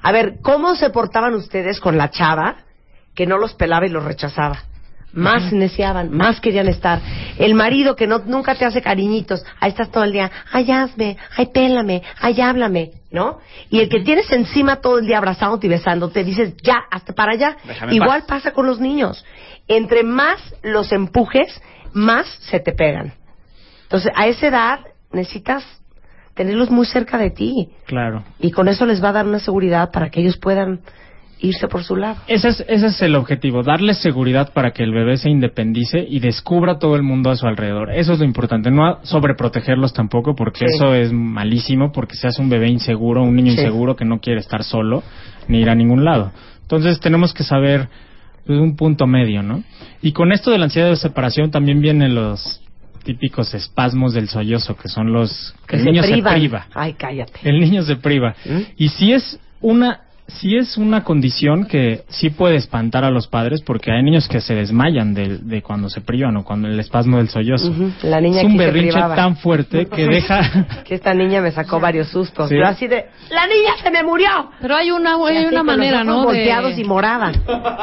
A 0.00 0.10
ver, 0.12 0.36
¿cómo 0.42 0.74
se 0.76 0.90
portaban 0.90 1.34
ustedes 1.34 1.80
con 1.80 1.98
la 1.98 2.10
chava 2.10 2.56
que 3.14 3.26
no 3.26 3.36
los 3.36 3.52
pelaba 3.54 3.84
y 3.84 3.90
los 3.90 4.04
rechazaba? 4.04 4.58
Más 5.12 5.52
neciaban, 5.52 6.10
más 6.10 6.40
querían 6.40 6.68
estar. 6.68 7.00
El 7.38 7.54
marido 7.54 7.96
que 7.96 8.06
no 8.06 8.20
nunca 8.20 8.54
te 8.54 8.64
hace 8.64 8.80
cariñitos, 8.80 9.44
ahí 9.60 9.70
estás 9.70 9.90
todo 9.90 10.04
el 10.04 10.12
día, 10.12 10.30
ay 10.50 10.70
hazme, 10.70 11.18
ay 11.36 11.46
pélame, 11.52 12.02
ay 12.18 12.40
háblame, 12.40 12.92
¿no? 13.10 13.38
Y 13.68 13.80
el 13.80 13.90
que 13.90 14.00
tienes 14.00 14.30
encima 14.32 14.76
todo 14.76 14.98
el 14.98 15.06
día 15.06 15.18
abrazándote 15.18 15.66
y 15.66 15.70
besándote, 15.70 16.24
dices, 16.24 16.56
ya, 16.62 16.76
hasta 16.90 17.12
para 17.12 17.32
allá. 17.32 17.56
Déjame 17.64 17.94
Igual 17.94 18.20
paz. 18.20 18.28
pasa 18.42 18.52
con 18.52 18.66
los 18.66 18.80
niños. 18.80 19.24
Entre 19.68 20.02
más 20.02 20.38
los 20.62 20.90
empujes, 20.92 21.60
más 21.92 22.26
se 22.50 22.58
te 22.60 22.72
pegan. 22.72 23.12
Entonces, 23.82 24.10
a 24.14 24.26
esa 24.26 24.46
edad 24.46 24.80
necesitas 25.12 25.64
tenerlos 26.34 26.70
muy 26.70 26.86
cerca 26.86 27.18
de 27.18 27.30
ti. 27.30 27.68
Claro. 27.86 28.24
Y 28.40 28.50
con 28.50 28.68
eso 28.68 28.86
les 28.86 29.04
va 29.04 29.10
a 29.10 29.12
dar 29.12 29.26
una 29.26 29.40
seguridad 29.40 29.90
para 29.90 30.08
que 30.10 30.20
ellos 30.20 30.38
puedan 30.38 30.80
irse 31.42 31.68
por 31.68 31.82
su 31.84 31.96
lado. 31.96 32.16
Ese 32.28 32.48
es, 32.48 32.64
ese 32.68 32.86
es 32.86 33.02
el 33.02 33.14
objetivo, 33.16 33.62
darle 33.62 33.94
seguridad 33.94 34.52
para 34.52 34.70
que 34.70 34.82
el 34.84 34.92
bebé 34.92 35.16
se 35.16 35.28
independice 35.28 36.04
y 36.08 36.20
descubra 36.20 36.78
todo 36.78 36.96
el 36.96 37.02
mundo 37.02 37.30
a 37.30 37.36
su 37.36 37.46
alrededor. 37.46 37.90
Eso 37.92 38.12
es 38.14 38.18
lo 38.20 38.24
importante, 38.24 38.70
no 38.70 38.98
sobreprotegerlos 39.02 39.92
tampoco, 39.92 40.34
porque 40.34 40.60
Sí. 40.60 40.74
eso 40.76 40.94
es 40.94 41.12
malísimo, 41.12 41.92
porque 41.92 42.14
se 42.16 42.28
hace 42.28 42.40
un 42.40 42.48
bebé 42.48 42.68
inseguro, 42.68 43.22
un 43.22 43.34
niño 43.36 43.52
Sí. 43.52 43.58
inseguro 43.58 43.96
que 43.96 44.04
no 44.04 44.20
quiere 44.20 44.40
estar 44.40 44.62
solo 44.64 45.02
ni 45.48 45.60
ir 45.60 45.68
a 45.68 45.74
ningún 45.74 46.04
lado. 46.04 46.32
Entonces 46.62 47.00
tenemos 47.00 47.34
que 47.34 47.42
saber 47.42 47.88
pues, 48.46 48.58
un 48.58 48.74
punto 48.76 49.06
medio, 49.06 49.42
¿no? 49.42 49.62
Y 50.00 50.12
con 50.12 50.32
esto 50.32 50.50
de 50.50 50.58
la 50.58 50.64
ansiedad 50.64 50.88
de 50.88 50.96
separación 50.96 51.50
también 51.50 51.80
vienen 51.80 52.14
los 52.14 52.60
típicos 53.04 53.52
espasmos 53.54 54.14
del 54.14 54.28
sollozo, 54.28 54.76
que 54.76 54.88
son 54.88 55.12
los 55.12 55.54
que 55.66 55.68
Que 55.68 55.76
el 55.76 55.82
se 55.82 55.90
niño 55.90 56.02
privan. 56.02 56.32
se 56.34 56.38
priva. 56.40 56.66
Ay, 56.74 56.92
cállate. 56.94 57.40
El 57.44 57.60
niño 57.60 57.82
se 57.82 57.96
priva. 57.96 58.34
¿Mm? 58.44 58.58
Y 58.76 58.88
si 58.88 59.12
es 59.12 59.38
una 59.60 60.00
si 60.28 60.56
es 60.56 60.76
una 60.78 61.04
condición 61.04 61.66
que 61.66 62.04
sí 62.08 62.30
puede 62.30 62.56
espantar 62.56 63.04
a 63.04 63.10
los 63.10 63.26
padres 63.28 63.60
porque 63.60 63.90
hay 63.92 64.02
niños 64.02 64.28
que 64.28 64.40
se 64.40 64.54
desmayan 64.54 65.12
de, 65.14 65.38
de 65.38 65.62
cuando 65.62 65.88
se 65.90 66.00
privan 66.00 66.36
o 66.38 66.44
cuando 66.44 66.68
el 66.68 66.78
espasmo 66.80 67.18
del 67.18 67.28
sollozo. 67.28 67.68
Ujú, 67.70 67.90
La 68.04 68.20
niña 68.20 68.38
es 68.38 68.44
un 68.44 68.52
se 68.52 68.58
berrinche 68.58 68.92
privaba. 68.92 69.14
tan 69.14 69.36
fuerte 69.36 69.86
que 69.86 70.06
deja 70.06 70.40
Que 70.84 70.94
esta 70.94 71.12
niña 71.12 71.40
me 71.42 71.50
sacó 71.50 71.80
varios 71.80 72.08
sustos. 72.08 72.48
Sí. 72.48 72.56
Yo 72.56 72.64
así 72.66 72.86
de, 72.86 73.06
¡la 73.30 73.46
niña 73.46 73.72
se 73.82 73.90
me 73.90 74.02
murió! 74.02 74.28
Pero 74.60 74.74
hay 74.76 74.90
una, 74.90 75.16
Y 75.18 75.30
hay 75.32 75.36
así 75.38 75.46
una 75.48 75.58
con 75.58 75.66
manera, 75.66 75.98
los 76.04 76.08
ojos 76.14 76.22
¿no? 76.22 76.24
volteados 76.28 76.72
y 76.78 76.82
De... 76.82 76.84
morada. 76.88 77.32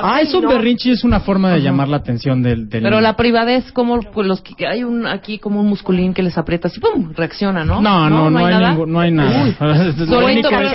Ah, 0.01 0.19
es 0.21 0.33
un 0.33 0.43
no. 0.45 0.49
berrinche 0.49 0.89
y 0.89 0.91
es 0.93 1.03
una 1.03 1.19
forma 1.19 1.51
de 1.51 1.61
llamar 1.61 1.87
la 1.87 1.97
atención 1.97 2.41
del, 2.41 2.67
del 2.69 2.81
Pero 2.83 2.95
niño. 2.97 3.01
la 3.01 3.15
privadez, 3.15 3.71
como 3.73 3.99
pues, 4.01 4.25
los 4.25 4.41
que 4.41 4.65
hay 4.65 4.83
un 4.83 5.05
aquí 5.05 5.37
como 5.39 5.59
un 5.59 5.67
musculín 5.67 6.13
que 6.13 6.23
les 6.23 6.37
aprieta 6.37 6.67
así, 6.67 6.79
pum, 6.79 7.11
reacciona, 7.15 7.63
¿no? 7.63 7.81
no, 7.81 8.09
no, 8.09 8.29
no, 8.29 8.39
hay, 8.39 8.45
nada. 8.53 8.69
ningún- 8.71 8.91
no 8.91 8.99
hay 8.99 9.11
nada. 9.11 9.43
Uy. 9.43 9.55
Lo 9.59 10.05
Solito, 10.05 10.49
único- 10.49 10.49
pero- 10.49 10.69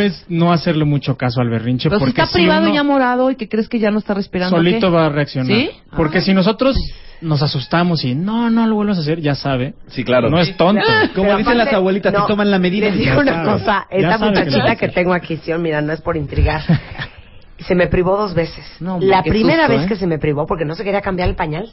es 0.00 0.24
no 0.40 0.52
hacerle 0.52 0.84
mucho 0.84 1.16
caso 1.16 1.40
al 1.40 1.48
berrinche 1.50 1.88
Pero 1.88 1.98
si 2.00 2.04
porque 2.06 2.20
está 2.22 2.32
si 2.32 2.38
privado 2.40 2.62
uno 2.62 2.70
y 2.70 2.74
ya 2.74 2.82
morado 2.82 3.30
y 3.30 3.36
que 3.36 3.48
crees 3.48 3.68
que 3.68 3.78
ya 3.78 3.90
no 3.90 3.98
está 3.98 4.14
respirando. 4.14 4.56
solito 4.56 4.88
¿qué? 4.88 4.92
va 4.92 5.06
a 5.06 5.08
reaccionar. 5.10 5.46
¿Sí? 5.56 5.70
Porque 5.96 6.18
Ah. 6.18 6.22
si 6.22 6.34
nosotros 6.34 6.76
nos 7.20 7.42
asustamos 7.42 8.02
y 8.04 8.14
no, 8.14 8.48
no 8.50 8.66
lo 8.66 8.74
vuelvas 8.76 8.96
a 8.98 9.02
hacer, 9.02 9.20
ya 9.20 9.34
sabe. 9.34 9.74
Sí, 9.88 10.04
claro. 10.04 10.30
No 10.30 10.40
es 10.40 10.56
tonto. 10.56 10.82
Como 11.14 11.26
Pero 11.26 11.38
dicen 11.38 11.58
las 11.58 11.72
abuelitas, 11.72 12.12
no, 12.12 12.22
te 12.22 12.28
toman 12.28 12.50
la 12.50 12.58
medida. 12.58 12.86
Les 12.88 12.98
digo 12.98 13.20
una 13.20 13.32
sabe. 13.44 13.52
cosa, 13.52 13.86
esta 13.90 14.18
que 14.18 14.24
muchachita 14.24 14.76
que, 14.76 14.88
tengo 14.88 15.12
aquí, 15.12 15.36
Sion, 15.36 15.60
mira, 15.62 15.80
no 15.82 15.92
es 15.92 16.00
por 16.00 16.16
intrigar. 16.16 16.62
Se 17.58 17.74
me 17.74 17.88
privó 17.88 18.16
dos 18.16 18.32
veces. 18.34 18.64
No, 18.80 18.98
la 19.00 19.22
primera 19.22 19.66
susto, 19.66 19.76
vez 19.76 19.84
¿eh? 19.84 19.88
que 19.88 19.96
se 19.96 20.06
me 20.06 20.18
privó 20.18 20.46
porque 20.46 20.64
no 20.64 20.74
se 20.74 20.82
quería 20.82 21.02
cambiar 21.02 21.28
el 21.28 21.34
pañal. 21.34 21.70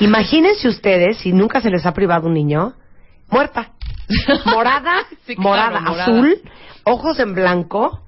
Imagínense 0.00 0.66
ustedes 0.66 1.18
si 1.18 1.32
nunca 1.32 1.60
se 1.60 1.68
les 1.70 1.84
ha 1.84 1.92
privado 1.92 2.26
un 2.26 2.32
niño, 2.34 2.72
muerta, 3.30 3.70
morada, 4.46 5.02
Sí, 5.26 5.36
claro, 5.36 5.48
morada, 5.50 5.80
morada. 5.80 6.02
azul, 6.04 6.38
ojos 6.84 7.18
en 7.20 7.34
blanco, 7.34 8.00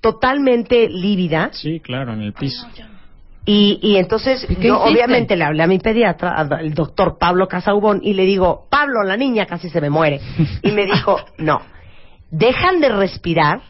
totalmente 0.00 0.88
lívida. 0.88 1.50
Sí, 1.52 1.80
claro, 1.80 2.12
en 2.14 2.22
el 2.22 2.32
piso. 2.32 2.66
Y, 3.44 3.80
y 3.82 3.96
entonces 3.96 4.44
¿Y 4.48 4.54
qué 4.54 4.68
yo 4.68 4.74
hiciste? 4.76 4.92
obviamente 4.92 5.36
le 5.36 5.44
hablé 5.44 5.62
a 5.64 5.66
mi 5.66 5.78
pediatra, 5.80 6.30
al 6.36 6.74
doctor 6.74 7.18
Pablo 7.18 7.48
Casaubón, 7.48 8.00
y 8.02 8.14
le 8.14 8.24
digo, 8.24 8.66
Pablo, 8.70 9.02
la 9.02 9.16
niña 9.16 9.46
casi 9.46 9.68
se 9.68 9.80
me 9.80 9.90
muere. 9.90 10.20
Y 10.62 10.70
me 10.70 10.84
dijo, 10.86 11.18
no, 11.38 11.60
dejan 12.30 12.80
de 12.80 12.88
respirar, 12.88 13.60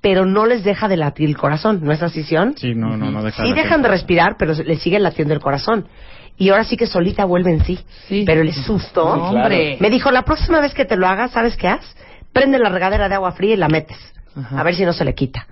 pero 0.00 0.24
no 0.24 0.46
les 0.46 0.64
deja 0.64 0.88
de 0.88 0.96
latir 0.96 1.28
el 1.28 1.36
corazón. 1.36 1.80
¿No 1.82 1.92
es 1.92 2.02
así, 2.02 2.22
Sion? 2.24 2.56
Sí, 2.56 2.74
no, 2.74 2.96
no, 2.96 3.10
no 3.10 3.22
deja 3.22 3.44
Sí 3.44 3.52
dejan 3.52 3.82
de 3.82 3.88
respirar, 3.88 4.36
pero 4.38 4.54
le 4.54 4.76
sigue 4.76 4.98
latiendo 4.98 5.34
el 5.34 5.40
corazón. 5.40 5.86
Y 6.42 6.50
ahora 6.50 6.64
sí 6.64 6.76
que 6.76 6.88
solita 6.88 7.24
vuelve 7.24 7.52
en 7.52 7.64
sí. 7.64 7.78
Sí. 8.08 8.24
Pero 8.26 8.40
el 8.40 8.52
susto... 8.52 9.14
No, 9.14 9.28
hombre. 9.28 9.76
Me 9.78 9.90
dijo, 9.90 10.10
la 10.10 10.22
próxima 10.22 10.60
vez 10.60 10.74
que 10.74 10.84
te 10.84 10.96
lo 10.96 11.06
hagas, 11.06 11.30
¿sabes 11.30 11.56
qué 11.56 11.68
haz? 11.68 11.84
Prende 12.32 12.58
la 12.58 12.68
regadera 12.68 13.08
de 13.08 13.14
agua 13.14 13.30
fría 13.30 13.54
y 13.54 13.56
la 13.56 13.68
metes. 13.68 13.96
Ajá. 14.36 14.58
A 14.58 14.64
ver 14.64 14.74
si 14.74 14.84
no 14.84 14.92
se 14.92 15.04
le 15.04 15.14
quita. 15.14 15.46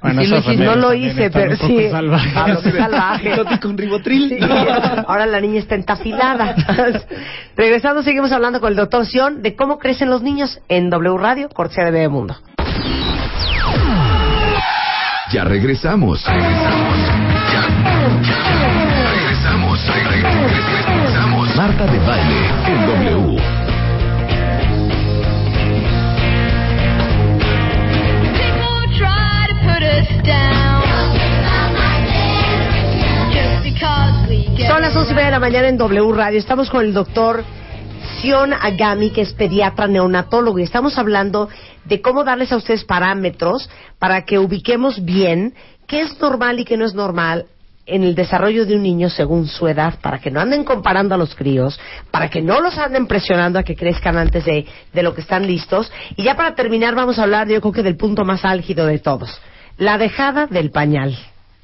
Bueno, 0.00 0.22
Sí 0.22 0.56
lo. 0.56 0.64
No 0.64 0.76
lo 0.76 0.94
hice, 0.94 1.28
pero 1.28 1.54
sí. 1.56 1.90
salvaje. 1.90 3.36
Toti 3.36 3.58
con 3.58 3.76
ribotril. 3.76 4.30
Sí, 4.30 4.38
ahora 5.06 5.26
la 5.26 5.38
niña 5.38 5.58
está 5.58 5.74
entafilada. 5.74 6.54
Regresando, 7.54 8.02
seguimos 8.02 8.32
hablando 8.32 8.58
con 8.58 8.70
el 8.70 8.76
doctor 8.76 9.04
Sion 9.04 9.42
de 9.42 9.54
cómo 9.54 9.78
crecen 9.78 10.08
los 10.08 10.22
niños 10.22 10.60
en 10.68 10.88
W 10.88 11.18
Radio, 11.18 11.50
cortesía 11.50 11.84
de 11.84 11.90
Bebemundo. 11.90 12.36
Ya 15.30 15.44
regresamos. 15.44 16.24
Regresamos. 16.26 16.96
Ya. 17.52 18.65
Regresamos. 19.84 20.52
Regresamos. 20.86 21.56
Marta 21.56 21.86
de 21.86 21.98
baile 21.98 22.48
en 22.66 22.86
W. 22.86 23.36
Son 34.66 34.80
las 34.80 34.96
once 34.96 35.12
y 35.12 35.14
media 35.14 35.26
de 35.26 35.30
la 35.32 35.40
mañana 35.40 35.68
en 35.68 35.76
W 35.76 36.12
Radio. 36.12 36.38
Estamos 36.38 36.70
con 36.70 36.82
el 36.82 36.94
doctor 36.94 37.44
Sion 38.20 38.54
Agami, 38.54 39.10
que 39.10 39.20
es 39.20 39.34
pediatra 39.34 39.88
neonatólogo, 39.88 40.58
y 40.58 40.62
estamos 40.62 40.96
hablando 40.96 41.50
de 41.84 42.00
cómo 42.00 42.24
darles 42.24 42.50
a 42.50 42.56
ustedes 42.56 42.84
parámetros 42.84 43.68
para 43.98 44.24
que 44.24 44.38
ubiquemos 44.38 45.04
bien 45.04 45.54
qué 45.86 46.00
es 46.00 46.18
normal 46.18 46.60
y 46.60 46.64
qué 46.64 46.78
no 46.78 46.86
es 46.86 46.94
normal 46.94 47.46
en 47.86 48.02
el 48.02 48.14
desarrollo 48.14 48.66
de 48.66 48.74
un 48.74 48.82
niño 48.82 49.08
según 49.08 49.46
su 49.46 49.68
edad, 49.68 49.94
para 50.00 50.18
que 50.18 50.30
no 50.30 50.40
anden 50.40 50.64
comparando 50.64 51.14
a 51.14 51.18
los 51.18 51.34
críos, 51.34 51.78
para 52.10 52.28
que 52.28 52.42
no 52.42 52.60
los 52.60 52.76
anden 52.78 53.06
presionando 53.06 53.58
a 53.58 53.62
que 53.62 53.76
crezcan 53.76 54.18
antes 54.18 54.44
de, 54.44 54.66
de 54.92 55.02
lo 55.02 55.14
que 55.14 55.20
están 55.20 55.46
listos. 55.46 55.90
Y 56.16 56.24
ya 56.24 56.36
para 56.36 56.54
terminar 56.54 56.94
vamos 56.94 57.18
a 57.18 57.22
hablar, 57.22 57.48
yo 57.48 57.60
creo 57.60 57.72
que 57.72 57.82
del 57.82 57.96
punto 57.96 58.24
más 58.24 58.44
álgido 58.44 58.86
de 58.86 58.98
todos, 58.98 59.40
la 59.78 59.98
dejada 59.98 60.46
del 60.46 60.70
pañal. 60.70 61.16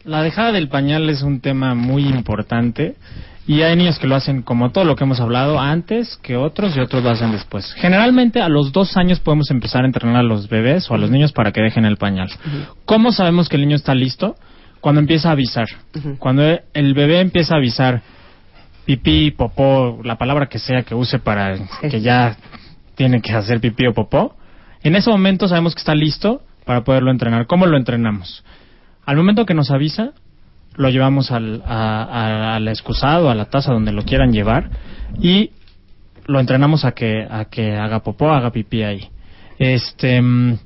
La 0.04 0.22
dejada 0.22 0.52
del 0.52 0.68
pañal 0.68 1.08
es 1.10 1.22
un 1.22 1.40
tema 1.40 1.74
muy 1.74 2.08
importante 2.08 2.96
Y 3.46 3.62
hay 3.62 3.74
niños 3.74 3.98
que 3.98 4.06
lo 4.06 4.14
hacen 4.14 4.42
como 4.42 4.70
todo 4.70 4.84
lo 4.84 4.94
que 4.94 5.02
hemos 5.02 5.20
hablado 5.20 5.58
antes 5.58 6.16
que 6.22 6.36
otros 6.36 6.76
y 6.76 6.80
otros 6.80 7.02
lo 7.02 7.10
hacen 7.10 7.32
después. 7.32 7.72
Generalmente 7.74 8.40
a 8.40 8.48
los 8.48 8.72
dos 8.72 8.96
años 8.96 9.18
podemos 9.18 9.50
empezar 9.50 9.82
a 9.82 9.86
entrenar 9.86 10.18
a 10.18 10.22
los 10.22 10.48
bebés 10.48 10.88
o 10.90 10.94
a 10.94 10.98
los 10.98 11.10
niños 11.10 11.32
para 11.32 11.50
que 11.50 11.60
dejen 11.60 11.84
el 11.84 11.96
pañal. 11.96 12.30
¿Cómo 12.84 13.10
sabemos 13.10 13.48
que 13.48 13.56
el 13.56 13.62
niño 13.62 13.76
está 13.76 13.94
listo? 13.94 14.36
Cuando 14.82 15.00
empieza 15.00 15.30
a 15.30 15.32
avisar. 15.32 15.68
Cuando 16.18 16.42
el 16.74 16.92
bebé 16.92 17.20
empieza 17.20 17.54
a 17.54 17.56
avisar 17.58 18.02
pipí, 18.84 19.30
popó, 19.30 20.00
la 20.04 20.18
palabra 20.18 20.46
que 20.48 20.58
sea 20.58 20.82
que 20.82 20.94
use 20.94 21.18
para 21.18 21.56
que 21.88 22.00
ya 22.02 22.36
tiene 22.96 23.22
que 23.22 23.32
hacer 23.32 23.60
pipí 23.60 23.86
o 23.86 23.94
popó, 23.94 24.36
en 24.82 24.94
ese 24.96 25.08
momento 25.08 25.48
sabemos 25.48 25.74
que 25.74 25.78
está 25.78 25.94
listo 25.94 26.42
para 26.66 26.82
poderlo 26.84 27.10
entrenar. 27.10 27.46
¿Cómo 27.46 27.66
lo 27.66 27.76
entrenamos? 27.78 28.44
Al 29.06 29.16
momento 29.16 29.46
que 29.46 29.54
nos 29.54 29.70
avisa, 29.70 30.10
lo 30.74 30.88
llevamos 30.90 31.30
al, 31.30 31.62
a- 31.64 32.02
a- 32.02 32.56
al 32.56 32.66
excusado, 32.68 33.30
a 33.30 33.34
la 33.34 33.46
taza 33.46 33.72
donde 33.72 33.92
lo 33.92 34.02
quieran 34.04 34.32
llevar 34.32 34.68
y 35.20 35.50
lo 36.26 36.40
entrenamos 36.40 36.84
a 36.84 36.92
que, 36.92 37.26
a 37.30 37.44
que 37.46 37.76
haga 37.76 38.00
popó, 38.00 38.30
haga 38.32 38.50
pipí 38.50 38.82
ahí. 38.82 39.08
Este, 39.58 40.20
mm, 40.20 40.58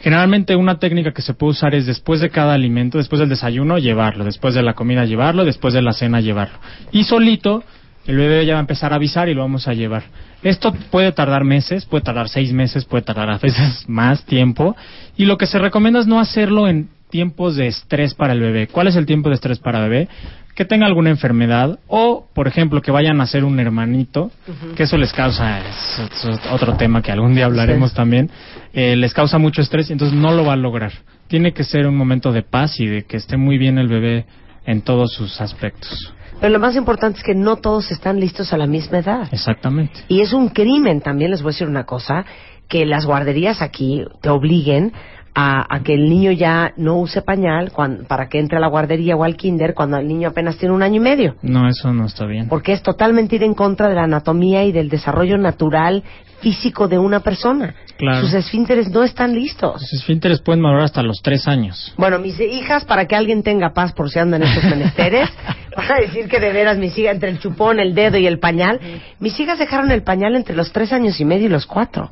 generalmente 0.00 0.56
una 0.56 0.78
técnica 0.78 1.12
que 1.12 1.22
se 1.22 1.34
puede 1.34 1.52
usar 1.52 1.74
es 1.74 1.86
después 1.86 2.20
de 2.20 2.30
cada 2.30 2.54
alimento, 2.54 2.98
después 2.98 3.20
del 3.20 3.28
desayuno, 3.28 3.78
llevarlo, 3.78 4.24
después 4.24 4.54
de 4.54 4.62
la 4.62 4.74
comida, 4.74 5.04
llevarlo, 5.04 5.44
después 5.44 5.74
de 5.74 5.82
la 5.82 5.92
cena, 5.92 6.20
llevarlo. 6.20 6.58
Y 6.90 7.04
solito, 7.04 7.62
el 8.06 8.16
bebé 8.16 8.46
ya 8.46 8.54
va 8.54 8.60
a 8.60 8.62
empezar 8.62 8.92
a 8.92 8.96
avisar 8.96 9.28
y 9.28 9.34
lo 9.34 9.42
vamos 9.42 9.68
a 9.68 9.74
llevar. 9.74 10.04
Esto 10.42 10.72
puede 10.90 11.12
tardar 11.12 11.44
meses, 11.44 11.84
puede 11.84 12.02
tardar 12.02 12.28
seis 12.28 12.52
meses, 12.52 12.84
puede 12.86 13.02
tardar 13.02 13.30
a 13.30 13.38
veces 13.38 13.84
más 13.88 14.24
tiempo. 14.24 14.74
Y 15.16 15.26
lo 15.26 15.36
que 15.36 15.46
se 15.46 15.58
recomienda 15.58 16.00
es 16.00 16.06
no 16.06 16.18
hacerlo 16.18 16.66
en 16.66 16.88
tiempos 17.10 17.56
de 17.56 17.66
estrés 17.66 18.14
para 18.14 18.32
el 18.32 18.40
bebé. 18.40 18.66
¿Cuál 18.68 18.86
es 18.88 18.96
el 18.96 19.06
tiempo 19.06 19.28
de 19.28 19.34
estrés 19.34 19.58
para 19.58 19.80
bebé? 19.80 20.08
Que 20.54 20.64
tenga 20.64 20.86
alguna 20.86 21.10
enfermedad 21.10 21.78
o, 21.86 22.26
por 22.34 22.48
ejemplo, 22.48 22.82
que 22.82 22.90
vayan 22.90 23.20
a 23.20 23.24
hacer 23.24 23.44
un 23.44 23.58
hermanito, 23.60 24.30
que 24.76 24.82
eso 24.84 24.96
les 24.96 25.12
causa, 25.12 25.58
es, 25.60 26.00
es 26.28 26.40
otro 26.52 26.76
tema 26.76 27.02
que 27.02 27.12
algún 27.12 27.34
día 27.34 27.46
hablaremos 27.46 27.90
Sí. 27.90 27.96
también, 27.96 28.30
eh, 28.72 28.96
les 28.96 29.14
causa 29.14 29.38
mucho 29.38 29.62
estrés 29.62 29.88
y 29.90 29.92
entonces 29.92 30.16
no 30.18 30.32
lo 30.32 30.44
va 30.44 30.54
a 30.54 30.56
lograr. 30.56 30.92
Tiene 31.28 31.52
que 31.52 31.64
ser 31.64 31.86
un 31.86 31.96
momento 31.96 32.32
de 32.32 32.42
paz 32.42 32.78
y 32.80 32.86
de 32.86 33.04
que 33.04 33.16
esté 33.16 33.36
muy 33.36 33.58
bien 33.58 33.78
el 33.78 33.88
bebé 33.88 34.26
en 34.66 34.82
todos 34.82 35.12
sus 35.14 35.40
aspectos. 35.40 36.12
Pero 36.40 36.52
lo 36.52 36.58
más 36.58 36.74
importante 36.76 37.18
es 37.18 37.24
que 37.24 37.34
no 37.34 37.56
todos 37.56 37.90
están 37.90 38.18
listos 38.18 38.52
a 38.52 38.56
la 38.56 38.66
misma 38.66 38.98
edad. 38.98 39.28
Exactamente. 39.32 40.00
Y 40.08 40.20
es 40.20 40.32
un 40.32 40.48
crimen 40.48 41.00
también, 41.00 41.30
les 41.30 41.42
voy 41.42 41.50
a 41.50 41.52
decir 41.54 41.68
una 41.68 41.84
cosa, 41.84 42.24
que 42.68 42.86
las 42.86 43.04
guarderías 43.04 43.62
aquí 43.62 44.04
te 44.22 44.28
obliguen 44.30 44.92
a, 45.34 45.74
a 45.74 45.82
que 45.82 45.94
el 45.94 46.08
niño 46.08 46.32
ya 46.32 46.72
no 46.76 46.98
use 46.98 47.22
pañal 47.22 47.72
para 48.08 48.28
que 48.28 48.38
entre 48.38 48.58
a 48.58 48.60
la 48.60 48.68
guardería 48.68 49.16
o 49.16 49.24
al 49.24 49.36
kinder 49.36 49.74
cuando 49.74 49.96
el 49.96 50.08
niño 50.08 50.28
apenas 50.28 50.56
tiene 50.58 50.74
un 50.74 50.82
año 50.82 50.96
y 50.96 51.00
medio. 51.00 51.36
No, 51.42 51.68
eso 51.68 51.92
no 51.92 52.06
está 52.06 52.26
bien. 52.26 52.48
Porque 52.48 52.72
es 52.72 52.82
totalmente 52.82 53.36
ir 53.36 53.42
en 53.42 53.54
contra 53.54 53.88
de 53.88 53.94
la 53.94 54.04
anatomía 54.04 54.64
y 54.64 54.72
del 54.72 54.88
desarrollo 54.88 55.38
natural 55.38 56.02
físico 56.40 56.88
de 56.88 56.98
una 56.98 57.20
persona. 57.20 57.74
Claro. 57.96 58.22
Sus 58.22 58.34
esfínteres 58.34 58.88
no 58.88 59.04
están 59.04 59.34
listos. 59.34 59.80
Los 59.80 59.92
esfínteres 59.92 60.40
pueden 60.40 60.62
madurar 60.62 60.84
hasta 60.84 61.02
los 61.02 61.20
tres 61.22 61.46
años. 61.46 61.92
Bueno, 61.96 62.18
mis 62.18 62.40
hijas, 62.40 62.84
para 62.84 63.06
que 63.06 63.14
alguien 63.14 63.42
tenga 63.42 63.72
paz 63.74 63.92
por 63.92 64.10
si 64.10 64.18
andan 64.18 64.42
estos 64.42 64.64
menesteres, 64.64 65.28
van 65.76 65.92
a 65.92 66.00
decir 66.00 66.28
que 66.28 66.40
de 66.40 66.52
veras 66.52 66.78
mis 66.78 66.96
hijas, 66.96 67.14
entre 67.14 67.30
el 67.30 67.38
chupón, 67.38 67.78
el 67.78 67.94
dedo 67.94 68.16
y 68.16 68.26
el 68.26 68.38
pañal, 68.38 68.80
mis 69.18 69.38
hijas 69.38 69.58
dejaron 69.58 69.90
el 69.90 70.02
pañal 70.02 70.34
entre 70.34 70.56
los 70.56 70.72
tres 70.72 70.92
años 70.92 71.20
y 71.20 71.24
medio 71.24 71.46
y 71.46 71.50
los 71.50 71.66
cuatro. 71.66 72.10